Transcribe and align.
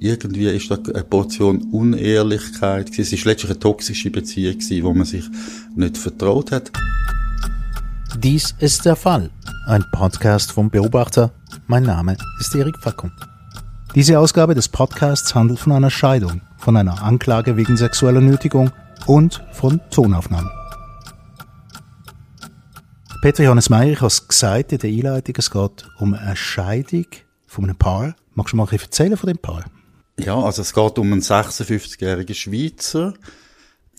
irgendwie 0.00 0.48
ist 0.48 0.70
da 0.70 0.76
eine 0.76 1.04
Portion 1.04 1.70
Unehrlichkeit. 1.72 2.96
Es 2.98 3.12
war 3.12 3.18
letztlich 3.32 3.50
eine 3.50 3.58
toxische 3.58 4.10
Beziehung 4.10 4.54
gewesen, 4.54 4.84
wo 4.84 4.94
man 4.94 5.06
sich 5.06 5.24
nicht 5.74 5.98
vertraut 5.98 6.52
hat. 6.52 6.70
Dies 8.18 8.54
ist 8.58 8.84
der 8.84 8.96
Fall. 8.96 9.30
Ein 9.66 9.84
Podcast 9.92 10.52
vom 10.52 10.70
Beobachter. 10.70 11.30
Mein 11.66 11.82
Name 11.82 12.16
ist 12.40 12.54
Erik 12.54 12.78
Fackung. 12.78 13.12
Diese 13.94 14.18
Ausgabe 14.18 14.54
des 14.54 14.68
Podcasts 14.68 15.34
handelt 15.34 15.58
von 15.58 15.72
einer 15.72 15.90
Scheidung, 15.90 16.40
von 16.56 16.76
einer 16.76 17.02
Anklage 17.02 17.56
wegen 17.56 17.76
sexueller 17.76 18.20
Nötigung 18.20 18.70
und 19.06 19.42
von 19.52 19.80
Tonaufnahmen. 19.90 20.50
Peter 23.20 23.42
Johannes 23.42 23.68
Meyer, 23.68 23.92
ich 23.92 23.98
habe 23.98 24.06
es 24.06 24.28
gesagt 24.28 24.72
in 24.72 24.78
der 24.78 24.90
Einleitung, 24.90 25.34
es 25.38 25.50
geht 25.50 25.88
um 25.98 26.14
eine 26.14 26.36
Scheidung 26.36 27.06
von 27.46 27.64
einem 27.64 27.76
Paar. 27.76 28.14
Magst 28.34 28.52
du 28.52 28.56
mal 28.56 28.64
ein 28.64 28.68
bisschen 28.70 28.86
erzählen 28.86 29.16
von 29.16 29.26
dem 29.26 29.38
Paar? 29.38 29.64
Ja, 30.18 30.38
also 30.40 30.62
es 30.62 30.74
geht 30.74 30.98
um 30.98 31.12
einen 31.12 31.22
56-jährigen 31.22 32.34
Schweizer. 32.34 33.14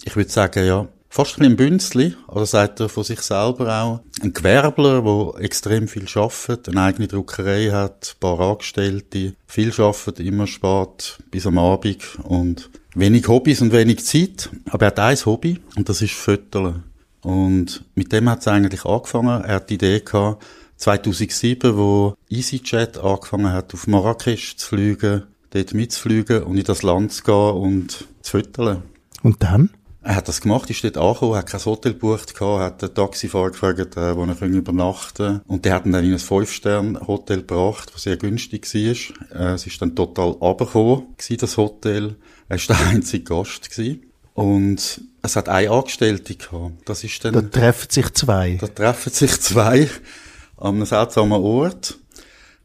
Ich 0.03 0.16
würde 0.16 0.30
sagen, 0.30 0.66
ja, 0.66 0.88
fast 1.09 1.39
ein 1.39 1.55
Bünzli, 1.55 2.16
oder 2.27 2.45
sagt 2.45 2.80
er 2.81 2.89
von 2.89 3.03
sich 3.03 3.21
selber 3.21 3.81
auch. 3.81 3.99
Ein 4.21 4.34
Gewerbler, 4.34 5.02
der 5.02 5.41
extrem 5.41 5.88
viel 5.88 6.05
arbeitet, 6.13 6.70
eine 6.70 6.81
eigene 6.81 7.08
Druckerei 7.08 7.70
hat, 7.71 8.16
ein 8.16 8.20
paar 8.20 8.39
Angestellte, 8.39 9.34
viel 9.47 9.71
arbeitet, 9.71 10.20
immer 10.20 10.45
spät, 10.45 11.17
bis 11.31 11.47
am 11.47 11.58
Abend 11.58 12.20
und 12.23 12.70
wenig 12.95 13.27
Hobbys 13.27 13.61
und 13.61 13.72
wenig 13.72 14.05
Zeit. 14.05 14.49
Aber 14.70 14.86
er 14.86 14.91
hat 14.91 14.99
ein 14.99 15.25
Hobby 15.25 15.59
und 15.75 15.89
das 15.89 16.02
ist 16.02 16.13
Fötterle. 16.13 16.83
Und 17.22 17.83
mit 17.95 18.11
dem 18.11 18.30
hat 18.30 18.39
es 18.39 18.47
eigentlich 18.47 18.86
angefangen. 18.86 19.44
Er 19.44 19.55
hat 19.55 19.70
die 19.70 19.75
Idee 19.75 19.99
gehabt, 19.99 20.44
2007, 20.77 21.75
wo 21.75 22.16
EasyJet 22.30 22.97
angefangen 22.97 23.52
hat, 23.52 23.73
auf 23.73 23.88
Marrakesch 23.88 24.55
zu 24.55 24.67
fliegen, 24.67 25.23
dort 25.52 25.73
mitzufliegen 25.73 26.44
und 26.44 26.58
in 26.58 26.63
das 26.63 26.84
Land 26.84 27.13
zu 27.13 27.23
gehen 27.23 27.34
und 27.34 28.08
zu 28.21 28.31
füttern. 28.31 28.84
Und 29.23 29.44
dann? 29.44 29.72
Er 30.02 30.16
hat 30.16 30.30
das 30.30 30.39
gemacht, 30.39 30.69
ist 30.69 30.83
dort 30.83 30.97
angekommen, 30.97 31.36
hat 31.36 31.47
kein 31.47 31.66
Hotel 31.66 31.94
gebucht 31.94 32.33
gehabt, 32.33 32.61
hat 32.61 32.81
den 32.81 32.94
Taxifahrer 32.95 33.52
gefragt, 33.52 33.97
äh, 33.97 34.16
wo 34.16 34.23
er 34.23 34.42
übernachten. 34.42 35.42
Und 35.45 35.66
der 35.66 35.75
hat 35.75 35.86
ihn 35.86 35.92
dann 35.92 36.05
in 36.05 36.14
ein 36.14 36.20
Fünf-Sterne-Hotel 36.20 37.39
gebracht, 37.39 37.92
das 37.94 38.03
sehr 38.03 38.16
günstig 38.16 38.66
war. 38.73 39.52
Äh, 39.52 39.53
es 39.55 39.67
ist 39.67 39.81
dann 39.81 39.95
total 39.95 40.30
runtergekommen, 40.30 41.08
das 41.38 41.58
Hotel. 41.58 42.16
Er 42.47 42.58
war 42.58 42.77
der 42.77 42.88
einzige 42.88 43.25
Gast. 43.25 43.70
Gewesen. 43.70 44.03
Und 44.33 45.02
es 45.22 45.36
hat 45.36 45.50
eine 45.50 45.70
Angestellte 45.70 46.36
gehabt. 46.36 46.72
Das 46.86 47.03
ist 47.03 47.25
dann... 47.25 47.33
Da 47.33 47.42
treffen 47.42 47.89
sich 47.89 48.14
zwei. 48.14 48.58
Da 48.59 48.67
treffen 48.67 49.11
sich 49.11 49.42
zwei 49.42 49.89
an 50.55 50.75
einem 50.75 50.86
seltsamen 50.86 51.42
Ort. 51.42 51.97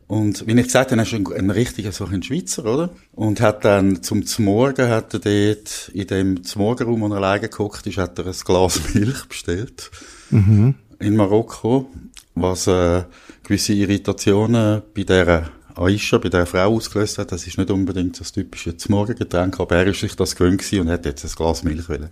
Und 0.07 0.47
wie 0.47 0.53
ich 0.53 0.67
gesagt 0.67 0.91
habe, 0.91 1.01
er 1.01 1.07
ist 1.07 1.15
ein, 1.15 1.27
ein 1.33 1.51
richtiger 1.51 1.93
so 1.93 2.05
ein 2.07 2.23
Schweizer, 2.23 2.65
oder? 2.65 2.91
Und 3.13 3.41
hat 3.41 3.65
dann 3.65 4.03
zum 4.03 4.27
Zmorgen, 4.27 4.89
hat 4.89 5.15
er 5.15 5.21
dort 5.21 5.91
in 5.95 6.07
dem 6.07 6.45
Zmorgenraum, 6.45 7.01
wo 7.01 7.09
er 7.09 7.17
alleine 7.17 7.49
geguckt 7.49 7.87
ist, 7.87 7.99
hat 7.99 8.19
er 8.19 8.27
ein 8.27 8.35
Glas 8.45 8.81
Milch 8.95 9.25
bestellt. 9.27 9.91
Mhm. 10.31 10.75
In 10.99 11.17
Marokko, 11.17 11.91
was 12.35 12.67
äh, 12.67 13.05
gewisse 13.43 13.73
Irritationen 13.73 14.83
bei 14.95 15.05
der 15.05 15.51
Aisha, 15.77 16.19
bei 16.19 16.29
der 16.29 16.47
Frau 16.47 16.75
ausgelöst 16.75 17.19
hat. 17.19 17.33
Das 17.33 17.47
ist 17.47 17.59
nicht 17.59 17.71
unbedingt 17.71 18.21
das 18.21 18.33
typische 18.33 18.77
Zmorgengetränk, 18.77 19.59
aber 19.59 19.77
er 19.77 19.87
ist 19.89 20.01
sich 20.01 20.15
das 20.15 20.37
gewöhnt 20.37 20.65
und 20.73 20.89
hat 20.89 21.07
jetzt 21.07 21.25
ein 21.25 21.33
Glas 21.35 21.65
Milch 21.65 21.89
wollen. 21.89 22.11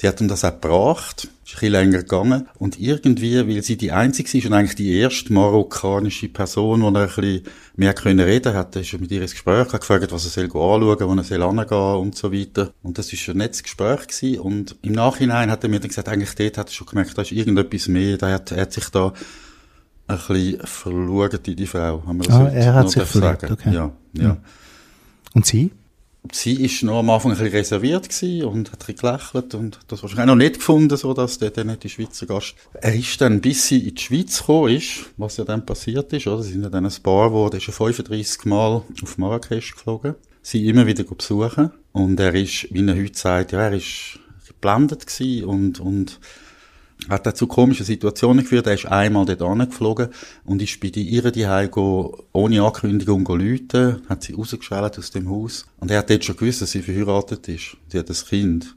Die 0.00 0.08
hat 0.08 0.20
ihm 0.20 0.28
das 0.28 0.44
auch 0.44 0.58
gebracht, 0.58 1.24
ist 1.24 1.28
ein 1.28 1.32
bisschen 1.44 1.72
länger 1.72 1.98
gegangen. 1.98 2.48
Und 2.58 2.80
irgendwie, 2.80 3.46
weil 3.46 3.62
sie 3.62 3.76
die 3.76 3.92
einzige 3.92 4.38
ist 4.38 4.46
und 4.46 4.54
eigentlich 4.54 4.76
die 4.76 4.96
erste 4.96 5.32
marokkanische 5.32 6.28
Person, 6.28 6.80
die 6.80 6.86
er 6.86 7.02
ein 7.02 7.06
bisschen 7.06 7.42
mehr 7.76 7.92
können 7.92 8.20
reden 8.20 8.54
hat, 8.54 8.74
ist 8.76 8.92
er 8.92 8.98
mit 8.98 9.10
ihr 9.10 9.20
ins 9.20 9.32
Gespräch 9.32 9.68
gefragt, 9.68 10.10
was 10.10 10.24
er 10.24 10.30
soll 10.30 10.44
anschauen, 10.44 11.08
wo 11.08 11.14
er 11.14 11.24
soll 11.24 11.42
hingehen 11.42 11.96
und 11.96 12.16
so 12.16 12.32
weiter. 12.32 12.72
Und 12.82 12.96
das 12.96 13.12
ist 13.12 13.28
ein 13.28 13.36
nettes 13.36 13.62
Gespräch 13.62 14.06
gewesen. 14.06 14.40
Und 14.40 14.76
im 14.82 14.92
Nachhinein 14.92 15.50
hat 15.50 15.64
er 15.64 15.68
mir 15.68 15.80
dann 15.80 15.88
gesagt, 15.88 16.08
eigentlich 16.08 16.34
dort 16.34 16.56
hat 16.56 16.68
er 16.68 16.72
schon 16.72 16.86
gemerkt, 16.86 17.18
da 17.18 17.22
ist 17.22 17.32
irgendetwas 17.32 17.88
mehr, 17.88 18.16
da 18.16 18.32
hat, 18.32 18.52
er 18.52 18.62
hat 18.62 18.72
sich 18.72 18.88
da 18.88 19.12
ein 20.06 20.16
bisschen 20.16 20.66
verloren 20.66 21.40
in 21.46 21.56
die 21.56 21.66
Frau, 21.66 22.02
haben 22.06 22.18
wir 22.18 22.26
das 22.26 22.36
ah, 22.36 22.48
er 22.48 22.74
hat 22.74 22.90
sich 22.90 23.02
verliebt, 23.02 23.50
okay. 23.50 23.72
Ja, 23.72 23.92
ja. 24.14 24.38
Und 25.34 25.46
sie? 25.46 25.70
Sie 26.32 26.64
ist 26.64 26.82
noch 26.82 26.98
am 26.98 27.10
Anfang 27.10 27.32
ein 27.32 27.38
bisschen 27.38 27.52
reserviert 27.52 28.22
und 28.44 28.72
hat 28.72 28.88
ein 28.88 28.94
gelächelt 28.94 29.54
und 29.54 29.78
das 29.88 30.02
wahrscheinlich 30.02 30.22
auch 30.22 30.26
noch 30.26 30.36
nicht 30.36 30.54
gefunden, 30.54 30.96
so 30.96 31.14
dass 31.14 31.38
der 31.38 31.50
dann 31.50 31.68
nicht 31.68 31.84
die 31.84 31.88
Schweizer 31.88 32.26
Gast. 32.26 32.54
Er 32.74 32.94
ist 32.94 33.20
dann, 33.20 33.40
bis 33.40 33.68
sie 33.68 33.88
in 33.88 33.94
die 33.94 34.02
Schweiz 34.02 34.38
gekommen 34.38 34.76
ist, 34.76 35.06
was 35.16 35.38
ja 35.38 35.44
dann 35.44 35.64
passiert 35.64 36.12
ist, 36.12 36.26
oder? 36.26 36.42
Sie 36.42 36.52
sind 36.52 36.62
ja 36.62 36.70
dann 36.70 36.86
ein 36.86 37.02
Paar 37.02 37.28
geworden, 37.28 37.56
ist 37.56 37.66
ja 37.66 37.72
35 37.72 38.44
Mal 38.44 38.82
auf 39.02 39.18
Marrakesch 39.18 39.72
geflogen, 39.72 40.14
sie 40.42 40.66
immer 40.68 40.86
wieder 40.86 41.04
besuchen 41.04 41.70
und 41.92 42.20
er 42.20 42.34
ist, 42.34 42.68
wie 42.70 42.86
er 42.86 42.96
heute 42.96 43.18
sagt, 43.18 43.52
ja, 43.52 43.60
er 43.60 43.72
ist 43.72 44.18
geblendet 44.46 45.06
gewesen 45.06 45.44
und, 45.44 45.80
und 45.80 46.20
hat 47.08 47.26
dazu 47.26 47.46
komische 47.46 47.84
Situationen 47.84 48.44
geführt. 48.44 48.66
Er 48.66 48.74
ist 48.74 48.86
einmal 48.86 49.24
dort 49.24 49.42
angeflogen 49.42 50.08
und 50.44 50.62
ist 50.62 50.80
bei 50.80 50.88
ihr 50.88 51.30
die 51.30 51.46
ohne 52.32 52.62
Ankündigung 52.62 53.26
läuten, 53.26 54.02
hat 54.08 54.22
sie 54.22 54.34
rausgeschält 54.34 54.98
aus 54.98 55.10
dem 55.10 55.28
Haus. 55.28 55.66
Und 55.78 55.90
er 55.90 55.98
hat 55.98 56.10
dort 56.10 56.24
schon 56.24 56.36
gewusst, 56.36 56.62
dass 56.62 56.70
sie 56.70 56.82
verheiratet 56.82 57.48
ist. 57.48 57.76
Sie 57.88 57.98
hat 57.98 58.10
ein 58.10 58.16
Kind. 58.28 58.74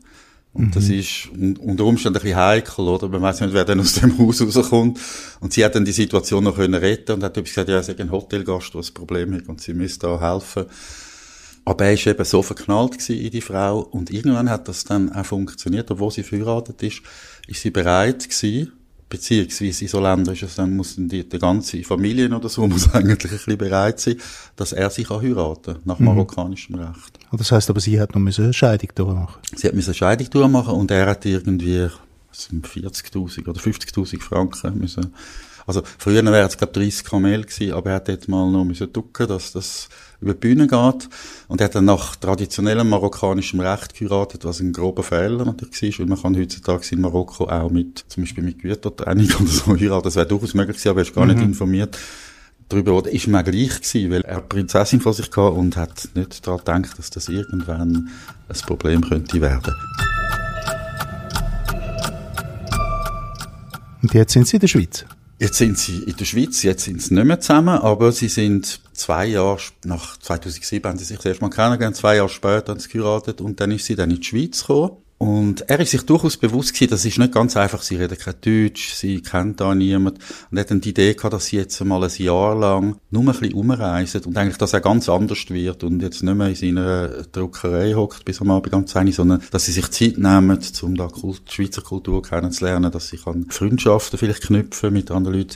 Und 0.54 0.68
mhm. 0.68 0.72
das 0.72 0.88
ist 0.88 1.30
unter 1.34 1.84
Umständen 1.84 2.18
ein 2.20 2.22
bisschen 2.22 2.38
heikel, 2.38 2.88
oder? 2.88 3.10
Man 3.10 3.24
weiß 3.24 3.42
nicht, 3.42 3.54
wer 3.54 3.66
dann 3.66 3.80
aus 3.80 3.94
dem 3.94 4.18
Haus 4.20 4.40
rauskommt. 4.42 5.00
Und 5.40 5.52
sie 5.52 5.66
hat 5.66 5.74
dann 5.74 5.84
die 5.84 5.92
Situation 5.92 6.44
noch 6.44 6.56
können 6.56 6.76
retten 6.76 7.14
und 7.14 7.24
hat 7.24 7.34
gesagt, 7.34 7.70
ja, 7.70 7.82
sie 7.82 7.94
ist 7.94 8.00
ein 8.00 8.12
Hotelgast, 8.12 8.74
der 8.74 8.82
ein 8.82 8.94
Problem 8.94 9.34
hat 9.34 9.50
und 9.50 9.62
sie 9.62 9.74
müsste 9.74 10.08
da 10.08 10.20
helfen. 10.20 10.66
Aber 11.66 11.86
er 11.86 11.98
war 11.98 12.08
eben 12.08 12.26
so 12.26 12.42
verknallt 12.44 13.10
in 13.10 13.32
die 13.32 13.42
Frau 13.42 13.80
und 13.80 14.12
irgendwann 14.12 14.50
hat 14.50 14.68
das 14.68 14.84
dann 14.84 15.12
auch 15.14 15.26
funktioniert, 15.26 15.90
obwohl 15.92 16.12
sie 16.12 16.24
verheiratet 16.24 16.84
ist 16.84 17.02
ist 17.48 17.62
sie 17.62 17.72
bereit 17.72 18.28
gewesen, 18.30 18.72
beziehungsweise 19.10 19.84
in 19.84 19.88
so 19.88 20.00
Ländern 20.00 20.34
ist 20.34 20.44
es 20.44 20.56
dann, 20.56 20.76
muss 20.76 20.96
die, 20.98 21.28
die 21.28 21.40
ganze 21.40 21.84
Familie 21.84 22.34
oder 22.36 22.50
so, 22.50 22.68
muss 22.68 22.94
eigentlich 22.94 23.32
ein 23.32 23.38
bisschen 23.38 23.58
bereit 23.58 24.00
sein, 24.00 24.16
dass 24.56 24.74
er 24.74 24.90
sich 24.90 25.10
heiraten 25.10 25.78
nach 25.86 26.00
mhm. 26.00 26.06
marokkanischem 26.08 26.76
Recht. 26.76 27.20
Das 27.32 27.52
heißt 27.52 27.70
aber, 27.70 27.80
sie 27.80 28.00
hat 28.00 28.16
noch 28.16 28.22
eine 28.22 28.54
Scheidung 28.54 28.90
durchmachen? 28.96 29.42
Sie 29.56 29.68
hat 29.68 29.74
eine 29.74 29.94
Scheidung 29.94 30.30
durchmachen 30.30 30.74
und 30.74 30.92
er 30.92 31.08
hat 31.08 31.26
irgendwie 31.26 31.88
40.000 32.34 33.48
oder 33.48 33.60
50.000 33.62 34.22
Franken 34.22 34.80
müssen 34.80 35.14
also 35.66 35.82
früher 35.98 36.24
wäre 36.26 36.48
es, 36.48 36.58
glaube 36.58 36.74
30 36.74 37.04
Kamel 37.06 37.44
gewesen, 37.44 37.74
aber 37.74 37.92
er 37.92 37.96
hat 37.98 38.08
jetzt 38.08 38.28
mal 38.28 38.50
noch 38.52 38.66
müssen 38.66 38.92
ducken, 38.92 39.28
dass 39.28 39.52
das 39.54 39.90
über 40.22 40.34
die 40.34 40.40
Bühne 40.40 40.68
geht. 40.68 41.10
Und 41.48 41.62
er 41.62 41.66
hat 41.66 41.76
dann 41.76 41.86
nach 41.86 42.16
traditionellem 42.16 42.90
marokkanischem 42.90 43.60
Recht 43.60 43.94
geheiratet, 43.94 44.46
was 44.46 44.60
ein 44.60 44.74
grober 44.74 45.04
Fehler 45.04 45.46
natürlich 45.46 46.00
war, 46.00 46.00
weil 46.00 46.10
man 46.10 46.22
kann 46.22 46.38
heutzutage 46.38 46.88
in 46.92 47.02
Marokko 47.02 47.46
auch 47.46 47.70
mit, 47.70 48.06
zum 48.08 48.24
Beispiel 48.24 48.44
mit 48.44 48.60
Gütertrennung 48.60 49.28
oder 49.40 49.48
so 49.48 49.78
heiraten. 49.78 50.04
Das 50.04 50.16
wäre 50.16 50.28
durchaus 50.28 50.54
möglich 50.54 50.78
gewesen, 50.78 50.90
aber 50.90 51.02
er 51.02 51.08
ist 51.08 51.16
gar 51.16 51.26
mhm. 51.26 51.34
nicht 51.34 51.44
informiert 51.44 51.98
darüber, 52.70 52.94
oder 52.94 53.12
ist 53.12 53.28
mir 53.28 53.44
gleich 53.44 53.82
gewesen, 53.82 54.12
weil 54.12 54.22
er 54.22 54.42
Prinzessin 54.42 55.02
vor 55.02 55.14
sich 55.14 55.28
hatte 55.28 55.52
und 55.52 55.78
hat 55.78 56.10
nicht 56.16 56.46
daran 56.48 56.82
gedacht, 56.82 56.98
dass 56.98 57.10
das 57.10 57.30
irgendwann 57.30 58.10
ein 58.48 58.62
Problem 58.66 59.02
könnte 59.02 59.42
werden. 59.42 59.74
Und 64.02 64.14
jetzt 64.14 64.34
sind 64.34 64.48
Sie 64.48 64.58
in 64.58 64.62
der 64.62 64.68
Schweiz? 64.68 65.06
Jetzt 65.44 65.58
sind 65.58 65.78
sie 65.78 66.04
in 66.04 66.16
der 66.16 66.24
Schweiz, 66.24 66.64
jetzt 66.64 66.86
sind 66.86 67.02
sie 67.02 67.14
nicht 67.14 67.26
mehr 67.26 67.38
zusammen, 67.38 67.78
aber 67.78 68.14
sie 68.14 68.30
sind 68.30 68.80
zwei 68.94 69.26
Jahre, 69.26 69.60
nach 69.84 70.16
2007 70.18 70.90
haben 70.90 70.98
sie 70.98 71.04
sich 71.04 71.18
das 71.18 71.26
erste 71.26 71.44
Mal 71.44 71.50
kennengelernt, 71.50 71.98
zwei 71.98 72.16
Jahre 72.16 72.30
später 72.30 72.72
haben 72.72 72.80
sie 72.80 72.88
geheiratet 72.88 73.42
und 73.42 73.60
dann 73.60 73.72
ist 73.72 73.84
sie 73.84 73.98
dann 73.98 74.10
in 74.10 74.22
die 74.22 74.24
Schweiz 74.24 74.62
gekommen. 74.62 74.92
Und 75.24 75.70
er 75.70 75.80
ist 75.80 75.92
sich 75.92 76.02
durchaus 76.02 76.36
bewusst 76.36 76.74
gewesen, 76.74 76.90
das 76.90 77.06
ist 77.06 77.18
nicht 77.18 77.32
ganz 77.32 77.56
einfach, 77.56 77.82
sie 77.82 77.96
redet 77.96 78.20
kein 78.20 78.36
Deutsch, 78.42 78.94
sie 78.94 79.22
kennt 79.22 79.62
da 79.62 79.74
niemand. 79.74 80.20
Und 80.52 80.60
hat 80.60 80.70
dann 80.70 80.82
die 80.82 80.90
Idee 80.90 81.14
gehabt, 81.14 81.34
dass 81.34 81.46
sie 81.46 81.56
jetzt 81.56 81.80
mal 81.86 82.04
ein 82.04 82.12
Jahr 82.18 82.60
lang 82.60 82.98
nur 83.10 83.22
ein 83.22 83.28
bisschen 83.28 83.54
umreisen 83.54 84.22
und 84.26 84.36
eigentlich, 84.36 84.58
dass 84.58 84.74
er 84.74 84.82
ganz 84.82 85.08
anders 85.08 85.50
wird 85.50 85.86
und 85.86 86.02
jetzt 86.02 86.24
nicht 86.24 86.36
mehr 86.36 86.50
in 86.50 86.56
seiner 86.56 87.08
Druckerei 87.32 87.94
hockt 87.94 88.26
bis 88.26 88.42
am 88.42 88.52
Abend 88.52 88.74
ganz 88.74 88.98
einig, 88.98 89.16
sondern 89.16 89.42
dass 89.52 89.64
sie 89.64 89.72
sich 89.72 89.90
Zeit 89.92 90.18
nehmen, 90.18 90.60
um 90.82 90.96
da 90.96 91.08
die 91.08 91.54
Schweizer 91.54 91.84
Kultur 91.84 92.22
kennenzulernen, 92.22 92.92
dass 92.92 93.08
sie 93.08 93.18
kann 93.18 93.46
Freundschaften 93.50 94.20
vielleicht 94.20 94.48
knüpfen 94.48 94.92
mit 94.92 95.10
anderen 95.10 95.38
Leuten. 95.38 95.56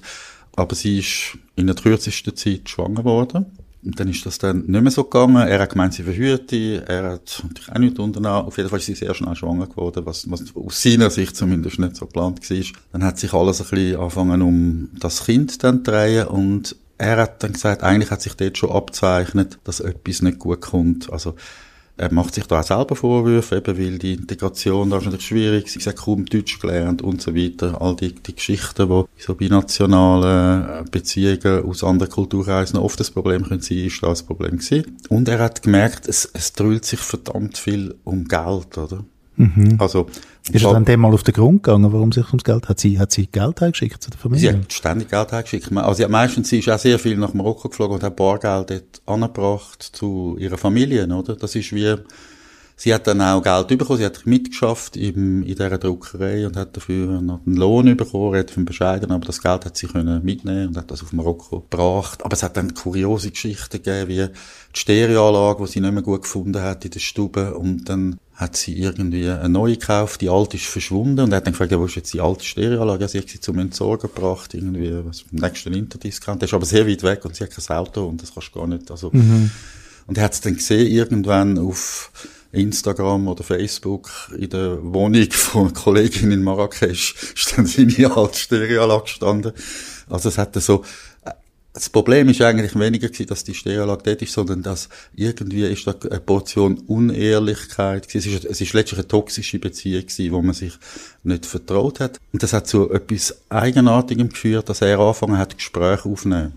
Aber 0.55 0.75
sie 0.75 0.99
ist 0.99 1.37
in 1.57 1.67
der 1.67 1.75
kürzesten 1.75 2.37
Zeit 2.37 2.69
schwanger 2.69 3.01
geworden. 3.01 3.47
Und 3.83 3.99
dann 3.99 4.09
ist 4.09 4.25
das 4.25 4.37
dann 4.37 4.65
nicht 4.65 4.81
mehr 4.81 4.91
so 4.91 5.03
gegangen. 5.03 5.47
Er 5.47 5.59
hat 5.59 5.69
gemeint, 5.69 5.93
sie 5.93 6.03
verhüte. 6.03 6.83
Er 6.87 7.11
hat 7.11 7.43
natürlich 7.43 7.71
auch 7.71 7.77
nichts 7.77 7.99
unternommen. 7.99 8.47
Auf 8.47 8.57
jeden 8.57 8.69
Fall 8.69 8.79
ist 8.79 8.85
sie 8.85 8.95
sehr 8.95 9.13
schnell 9.13 9.35
schwanger 9.35 9.67
geworden, 9.67 10.05
was, 10.05 10.29
was 10.29 10.43
aus 10.55 10.81
seiner 10.81 11.09
Sicht 11.09 11.35
zumindest 11.35 11.79
nicht 11.79 11.95
so 11.95 12.05
geplant 12.05 12.49
war. 12.49 12.63
Dann 12.91 13.03
hat 13.03 13.19
sich 13.19 13.33
alles 13.33 13.61
ein 13.61 13.69
bisschen 13.69 13.99
angefangen, 13.99 14.41
um 14.41 14.89
das 14.99 15.25
Kind 15.25 15.63
dann 15.63 15.85
zu 15.85 15.91
drehen. 15.91 16.27
Und 16.27 16.75
er 16.97 17.17
hat 17.17 17.43
dann 17.43 17.53
gesagt, 17.53 17.83
eigentlich 17.83 18.11
hat 18.11 18.21
sich 18.21 18.33
dort 18.33 18.57
schon 18.57 18.71
abzeichnet, 18.71 19.59
dass 19.63 19.79
etwas 19.79 20.21
nicht 20.21 20.39
gut 20.39 20.61
kommt. 20.61 21.11
Also, 21.11 21.35
Er 21.97 22.13
macht 22.13 22.35
sich 22.35 22.45
da 22.45 22.59
auch 22.59 22.63
selber 22.63 22.95
Vorwürfe, 22.95 23.57
eben 23.57 23.77
weil 23.77 23.97
die 23.97 24.13
Integration 24.13 24.89
da 24.89 24.97
ist 24.97 25.05
natürlich 25.05 25.25
schwierig, 25.25 25.69
sie 25.69 25.79
hat 25.79 25.95
kaum 25.95 26.25
Deutsch 26.25 26.59
gelernt 26.59 27.01
und 27.01 27.21
so 27.21 27.35
weiter. 27.35 27.81
All 27.81 27.95
die, 27.95 28.13
die 28.13 28.35
Geschichten, 28.35 28.87
die 28.87 29.21
so 29.21 29.33
binationale 29.33 30.83
äh, 30.85 30.89
Beziehungen 30.89 31.65
aus 31.65 31.83
anderen 31.83 32.11
Kulturkreisen 32.11 32.77
oft 32.77 32.99
das 32.99 33.09
Problem 33.09 33.43
können 33.43 33.61
sein, 33.61 33.79
ist 33.79 34.03
da 34.03 34.07
das 34.07 34.21
Problem 34.21 34.57
gewesen. 34.57 34.97
Und 35.09 35.27
er 35.27 35.39
hat 35.39 35.63
gemerkt, 35.63 36.07
es, 36.07 36.29
es 36.31 36.53
dreht 36.53 36.85
sich 36.85 36.99
verdammt 36.99 37.57
viel 37.57 37.95
um 38.03 38.25
Geld, 38.25 38.77
oder? 38.77 39.03
Mhm. 39.37 39.75
Also, 39.79 40.07
Ist 40.51 40.65
er 40.65 40.73
dann 40.73 40.83
dem 40.85 40.99
mal 40.99 41.13
auf 41.13 41.23
den 41.23 41.33
Grund 41.33 41.61
gegangen, 41.63 41.93
warum 41.93 42.11
sich 42.11 42.27
ums 42.27 42.43
Geld? 42.43 42.67
Hat 42.67 42.79
sie, 42.79 42.97
hat 42.99 43.11
sie 43.11 43.27
Geld 43.27 43.61
eingeschickt 43.61 44.01
zu 44.01 44.09
der 44.09 44.17
Sie 44.17 44.21
Familie? 44.23 44.53
hat 44.53 44.73
ständig 44.73 45.09
Geld 45.09 45.31
hergeschickt. 45.31 45.71
Also 45.77 45.93
sie 45.93 46.03
hat 46.03 46.09
meistens, 46.11 46.49
sie 46.49 46.59
ist 46.59 46.69
auch 46.69 46.79
sehr 46.79 46.97
viel 46.97 47.17
nach 47.17 47.33
Marokko 47.33 47.69
geflogen 47.69 47.95
und 47.95 48.03
hat 48.03 48.15
Bargeld 48.15 48.69
dort 48.71 49.01
angebracht 49.05 49.83
zu 49.83 50.35
ihrer 50.39 50.57
Familie, 50.57 51.07
oder? 51.07 51.35
Das 51.35 51.55
ist 51.55 51.71
wie, 51.73 51.95
sie 52.77 52.93
hat 52.93 53.07
dann 53.07 53.21
auch 53.21 53.41
Geld 53.41 53.67
bekommen, 53.67 53.97
sie 53.97 54.05
hat 54.05 54.25
mitgeschafft 54.25 54.95
im, 54.95 55.41
in 55.41 55.47
dieser 55.47 55.77
Druckerei 55.79 56.45
und 56.45 56.55
hat 56.55 56.77
dafür 56.77 57.21
noch 57.21 57.41
einen 57.45 57.57
Lohn 57.57 57.97
bekommen, 57.97 58.31
relativ 58.31 58.63
bescheiden, 58.63 59.11
aber 59.11 59.25
das 59.25 59.41
Geld 59.41 59.65
hat 59.65 59.75
sie 59.75 59.87
können 59.87 60.23
mitnehmen 60.23 60.69
und 60.69 60.77
hat 60.77 60.91
das 60.91 61.01
auf 61.01 61.11
Marokko 61.11 61.61
gebracht. 61.61 62.23
Aber 62.23 62.33
es 62.33 62.43
hat 62.43 62.55
dann 62.55 62.75
kuriose 62.75 63.31
Geschichten 63.31 63.81
gegeben, 63.81 64.07
wie 64.09 64.27
die 64.27 64.79
Stereoanlage, 64.79 65.65
die 65.65 65.71
sie 65.71 65.81
nicht 65.81 65.91
mehr 65.91 66.03
gut 66.03 66.21
gefunden 66.21 66.61
hat 66.61 66.85
in 66.85 66.91
der 66.91 66.99
Stube 66.99 67.55
und 67.55 67.89
dann 67.89 68.19
hat 68.35 68.55
sie 68.55 68.77
irgendwie 68.77 69.27
eine 69.27 69.49
neue 69.49 69.77
gekauft, 69.77 70.21
die 70.21 70.29
alte 70.29 70.57
ist 70.57 70.67
verschwunden 70.67 71.21
und 71.21 71.31
er 71.31 71.37
hat 71.37 71.47
dann 71.47 71.53
gefragt, 71.53 71.71
ja, 71.71 71.79
wo 71.79 71.85
ist 71.85 71.95
jetzt 71.95 72.13
die 72.13 72.21
alte 72.21 72.45
Stereoanlage? 72.45 73.01
Ja, 73.01 73.07
sie 73.07 73.17
hat 73.17 73.29
sie 73.29 73.39
zum 73.39 73.57
Entsorgen 73.57 74.11
gebracht, 74.13 74.53
irgendwie, 74.53 75.03
was, 75.03 75.25
im 75.31 75.39
nächsten 75.39 75.73
Interdiscount. 75.73 76.43
Das 76.43 76.51
ist 76.51 76.53
aber 76.53 76.67
sehr 76.67 76.87
weit 76.87 77.01
weg 77.01 77.25
und 77.25 77.35
sie 77.35 77.43
hat 77.43 77.49
kein 77.49 77.75
Auto 77.75 78.05
und 78.05 78.21
das 78.21 78.31
kannst 78.31 78.53
du 78.53 78.59
gar 78.59 78.67
nicht, 78.67 78.91
also. 78.91 79.09
Und 80.05 80.17
er 80.17 80.23
hat 80.23 80.33
es 80.33 80.41
dann 80.41 80.55
gesehen, 80.55 80.87
irgendwann 80.87 81.57
auf 81.57 82.11
Instagram 82.51 83.27
oder 83.27 83.43
Facebook 83.43 84.09
in 84.37 84.49
der 84.49 84.77
Wohnung 84.81 85.31
von 85.31 85.65
einer 85.65 85.73
Kollegin 85.73 86.31
in 86.31 86.43
Marrakesch 86.43 87.15
ist 87.35 87.57
dann 87.57 87.65
seine 87.65 88.15
alte 88.15 88.37
Stereoanlage 88.37 89.03
gestanden. 89.03 89.53
Also 90.09 90.29
es 90.29 90.37
hatte 90.37 90.59
so, 90.59 90.83
das 91.77 91.89
Problem 91.89 92.27
ist 92.29 92.41
eigentlich 92.41 92.77
weniger 92.79 93.07
gewesen, 93.07 93.27
dass 93.27 93.43
die 93.43 93.53
Stereoanlage 93.53 94.01
dort 94.03 94.21
ist, 94.23 94.33
sondern 94.33 94.63
dass 94.63 94.89
irgendwie 95.15 95.63
ist 95.63 95.85
da 95.85 95.93
eine 96.09 96.19
Portion 96.19 96.79
Unehrlichkeit 96.87 98.07
gewesen. 98.07 98.29
Es 98.29 98.43
ist, 98.43 98.45
es 98.45 98.61
ist 98.61 98.73
letztlich 98.73 98.99
eine 98.99 99.07
toxische 99.07 99.59
Beziehung 99.59 100.01
gewesen, 100.01 100.31
wo 100.31 100.41
man 100.41 100.55
sich 100.55 100.73
nicht 101.23 101.45
vertraut 101.45 101.99
hat. 101.99 102.19
Und 102.33 102.41
das 102.41 102.53
hat 102.53 102.67
zu 102.67 102.89
etwas 102.91 103.41
Eigenartigem 103.49 104.29
geführt, 104.29 104.69
dass 104.69 104.81
er 104.81 104.97
angefangen 104.97 105.37
hat, 105.37 105.55
Gespräche 105.55 106.09
aufzunehmen. 106.09 106.53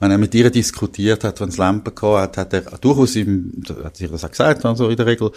Wenn 0.00 0.10
er 0.10 0.18
mit 0.18 0.34
ihr 0.34 0.50
diskutiert 0.50 1.24
hat, 1.24 1.40
wenn 1.40 1.48
es 1.48 1.56
Lampen 1.56 1.94
gehabt 1.94 2.36
hat, 2.36 2.52
hat 2.54 2.66
er 2.72 2.78
durchaus 2.78 3.16
ihm, 3.16 3.52
hat 3.82 3.96
sich 3.96 4.10
das 4.10 4.24
auch 4.24 4.30
gesagt, 4.30 4.64
also 4.64 4.88
in 4.88 4.96
der 4.96 5.06
Regel, 5.06 5.30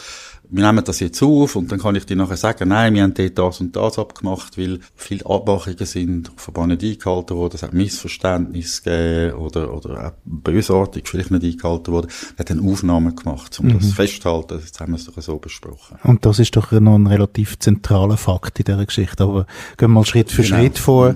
wir 0.54 0.66
nehmen 0.66 0.84
das 0.84 1.00
jetzt 1.00 1.24
auf 1.24 1.56
und 1.56 1.72
dann 1.72 1.80
kann 1.80 1.96
ich 1.96 2.06
dir 2.06 2.16
nachher 2.18 2.38
sagen, 2.38 2.70
nein, 2.70 2.94
wir 2.94 3.04
haben 3.04 3.14
dort 3.14 3.38
das 3.38 3.62
und 3.62 3.76
das 3.76 3.98
abgemacht, 3.98 4.58
weil 4.58 4.80
viele 4.96 5.26
Abmachungen 5.26 5.86
sind 5.86 6.30
offenbar 6.36 6.68
nicht 6.68 6.84
eingehalten 6.84 7.38
worden, 7.38 7.56
es 7.56 7.64
hat 7.64 7.74
Missverständnisse 7.74 8.82
gegeben 8.84 9.34
oder, 9.40 9.74
oder 9.74 10.08
auch 10.08 10.12
bösartig 10.26 11.08
vielleicht 11.08 11.32
nicht 11.32 11.44
eingehalten 11.44 11.94
worden. 11.94 12.10
Er 12.36 12.40
hat 12.40 12.50
dann 12.50 12.68
Aufnahmen 12.70 13.16
gemacht, 13.16 13.60
um 13.60 13.72
das 13.80 13.94
festzuhalten, 13.94 14.60
jetzt 14.60 14.80
haben 14.80 14.92
wir 14.92 14.98
es 14.98 15.06
doch 15.06 15.20
so 15.22 15.38
besprochen. 15.38 15.98
Und 16.04 16.26
das 16.26 16.40
ist 16.40 16.56
doch 16.56 16.72
noch 16.72 16.96
ein 16.96 17.08
relativ 17.08 17.58
zentraler 17.60 18.18
Fakt 18.18 18.60
in 18.60 18.66
dieser 18.66 18.86
Geschichte. 18.86 19.24
Aber 19.24 19.46
gehen 19.78 19.90
wir 19.90 19.96
mal 19.96 20.06
Schritt 20.06 20.32
für 20.32 20.44
Genau. 20.44 20.58
Schritt 20.58 20.78
vor. 20.80 21.16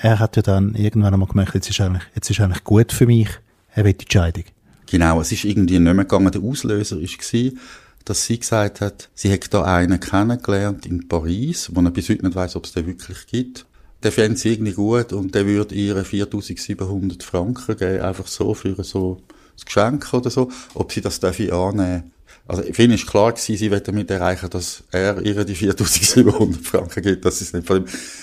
Er 0.00 0.18
hat 0.18 0.36
ja 0.36 0.42
dann 0.42 0.74
irgendwann 0.74 1.12
einmal 1.12 1.28
gemerkt, 1.28 1.54
jetzt 1.54 1.70
ist 1.70 1.80
eigentlich, 1.80 2.04
jetzt 2.14 2.30
ist 2.30 2.40
eigentlich 2.40 2.64
gut 2.64 2.92
für 2.92 3.06
mich. 3.06 3.28
Er 3.74 3.84
will 3.84 3.94
die 3.94 4.06
Scheidung. 4.10 4.44
Genau, 4.86 5.20
es 5.20 5.32
ist 5.32 5.44
irgendwie 5.44 5.78
nicht 5.78 5.94
mehr 5.94 6.04
gegangen. 6.04 6.30
Der 6.30 6.42
Auslöser 6.42 6.96
war, 6.96 7.52
dass 8.04 8.24
sie 8.24 8.38
gesagt 8.38 8.80
hat, 8.80 9.08
sie 9.14 9.30
hätte 9.30 9.50
da 9.50 9.64
einen 9.64 10.00
kennengelernt 10.00 10.86
in 10.86 11.08
Paris, 11.08 11.70
wo 11.74 11.80
er 11.80 11.90
bis 11.90 12.08
heute 12.08 12.24
nicht 12.24 12.36
weiss, 12.36 12.56
ob 12.56 12.64
es 12.64 12.72
den 12.72 12.86
wirklich 12.86 13.26
gibt. 13.26 13.66
Der 14.02 14.12
fände 14.12 14.38
sie 14.38 14.52
irgendwie 14.52 14.72
gut 14.72 15.12
und 15.12 15.34
der 15.34 15.46
würde 15.46 15.74
ihr 15.74 16.02
4700 16.04 17.22
Franken 17.22 17.76
geben, 17.76 18.00
einfach 18.00 18.28
so 18.28 18.54
für 18.54 18.82
so 18.84 19.20
ein 19.20 19.64
Geschenk 19.64 20.14
oder 20.14 20.30
so, 20.30 20.50
ob 20.74 20.92
sie 20.92 21.00
das 21.00 21.20
darf 21.20 21.40
annehmen 21.40 22.12
also, 22.46 22.62
für 22.62 22.82
ihn 22.82 22.92
ist 22.92 23.06
klar 23.06 23.32
gewesen, 23.32 23.56
sie 23.56 23.70
wollte 23.70 23.92
damit 23.92 24.10
erreichen, 24.10 24.48
dass 24.48 24.82
er 24.90 25.20
ihr 25.20 25.44
die 25.44 25.54
4700 25.54 26.64
Franken 26.64 27.02
gibt. 27.02 27.24
Das 27.24 27.40
ist 27.42 27.52
nicht. 27.54 27.68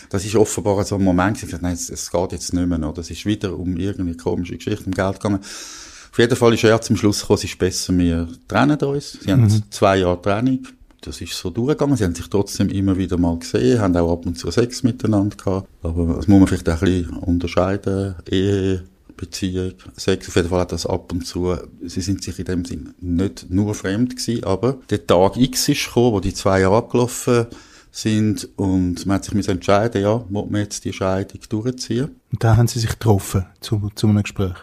Das 0.10 0.26
ist 0.26 0.36
offenbar 0.36 0.84
so 0.84 0.96
ein 0.96 1.04
Moment 1.04 1.40
gewesen, 1.40 1.60
nein, 1.62 1.74
es, 1.74 1.90
es 1.90 2.10
geht 2.10 2.32
jetzt 2.32 2.54
nicht 2.54 2.68
mehr 2.68 2.78
noch. 2.78 2.94
Das 2.94 3.12
ist 3.12 3.26
wieder 3.26 3.58
um 3.58 3.78
irgendwie 3.78 4.18
komische 4.18 4.56
Geschichte, 4.56 4.86
um 4.86 4.92
Geld 4.92 5.20
gegangen. 5.20 5.40
Auf 5.42 6.20
jeden 6.20 6.36
Fall 6.36 6.54
ist 6.54 6.64
er 6.64 6.82
zum 6.82 6.96
Schluss 6.98 7.22
gekommen, 7.22 7.38
es 7.38 7.44
ist 7.44 7.60
besser, 7.60 7.96
wir 7.98 8.28
trennen 8.48 8.80
uns. 8.80 9.20
Sie 9.22 9.32
haben 9.32 9.64
zwei 9.70 9.98
Jahre 9.98 10.22
Trennung. 10.22 10.66
Das 11.02 11.22
ist 11.22 11.34
so 11.34 11.52
durchgegangen. 11.52 11.98
Sie 11.98 12.04
haben 12.04 12.16
sich 12.16 12.28
trotzdem 12.30 12.70
immer 12.70 12.98
wieder 12.98 13.18
mal 13.18 13.38
gesehen, 13.38 13.80
haben 13.80 13.96
auch 13.96 14.12
ab 14.12 14.26
und 14.26 14.40
zu 14.40 14.50
Sex 14.50 14.82
miteinander 14.82 15.36
gehabt. 15.36 15.68
Aber 15.84 16.16
das 16.16 16.28
muss 16.28 16.40
man 16.40 16.48
vielleicht 16.48 16.70
auch 16.70 16.82
ein 16.82 17.04
bisschen 17.04 17.18
unterscheiden. 17.18 18.16
Ehe, 18.30 18.84
Beziehung, 19.16 19.74
Sex, 19.96 20.28
auf 20.28 20.36
jeden 20.36 20.50
Fall 20.50 20.62
hat 20.62 20.72
das 20.72 20.86
ab 20.86 21.12
und 21.12 21.26
zu, 21.26 21.56
sie 21.84 22.02
sind 22.02 22.24
sich 22.24 22.38
in 22.40 22.46
dem 22.46 22.66
Sinn 22.66 22.94
nicht 23.00 23.48
nur 23.50 23.74
fremd 23.74 24.16
gewesen, 24.16 24.44
aber 24.44 24.78
der 24.90 25.06
Tag 25.06 25.38
X 25.38 25.70
ist 25.70 25.86
gekommen, 25.86 26.14
wo 26.14 26.20
die 26.20 26.34
zwei 26.34 26.62
Jahre 26.62 26.78
abgelaufen 26.78 27.48
sind 27.92 28.50
und 28.58 29.06
man 29.06 29.16
hat 29.16 29.26
sich 29.26 29.34
müssen 29.34 29.52
entscheiden, 29.52 30.02
ja, 30.02 30.24
muss 30.30 30.50
man 30.50 30.62
jetzt 30.62 30.84
die 30.84 30.92
Scheidung 30.92 31.40
durchziehen. 31.48 32.20
Und 32.32 32.44
da 32.44 32.58
haben 32.58 32.68
sie 32.68 32.80
sich 32.80 32.90
getroffen 32.90 33.46
zu, 33.62 33.90
zu 33.96 34.08
einem 34.08 34.24
Gespräch. 34.24 34.56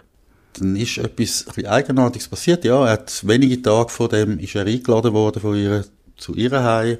Dann 0.59 0.77
ist 0.77 0.99
etwas 0.99 1.47
ein 1.57 1.67
Eigenartiges 1.67 2.29
passiert, 2.29 2.65
ja, 2.65 2.85
er 2.85 2.93
hat 2.93 3.27
wenige 3.27 3.63
Tage 3.63 3.89
vor 3.89 4.11
dem 4.11 4.39
ist 4.39 4.55
er 4.55 4.67
eingeladen 4.67 5.15
worden 5.15 5.41
von 5.41 5.57
ihr 5.57 5.85
zu 6.19 6.35
ihrer 6.35 6.63
Heim. 6.63 6.99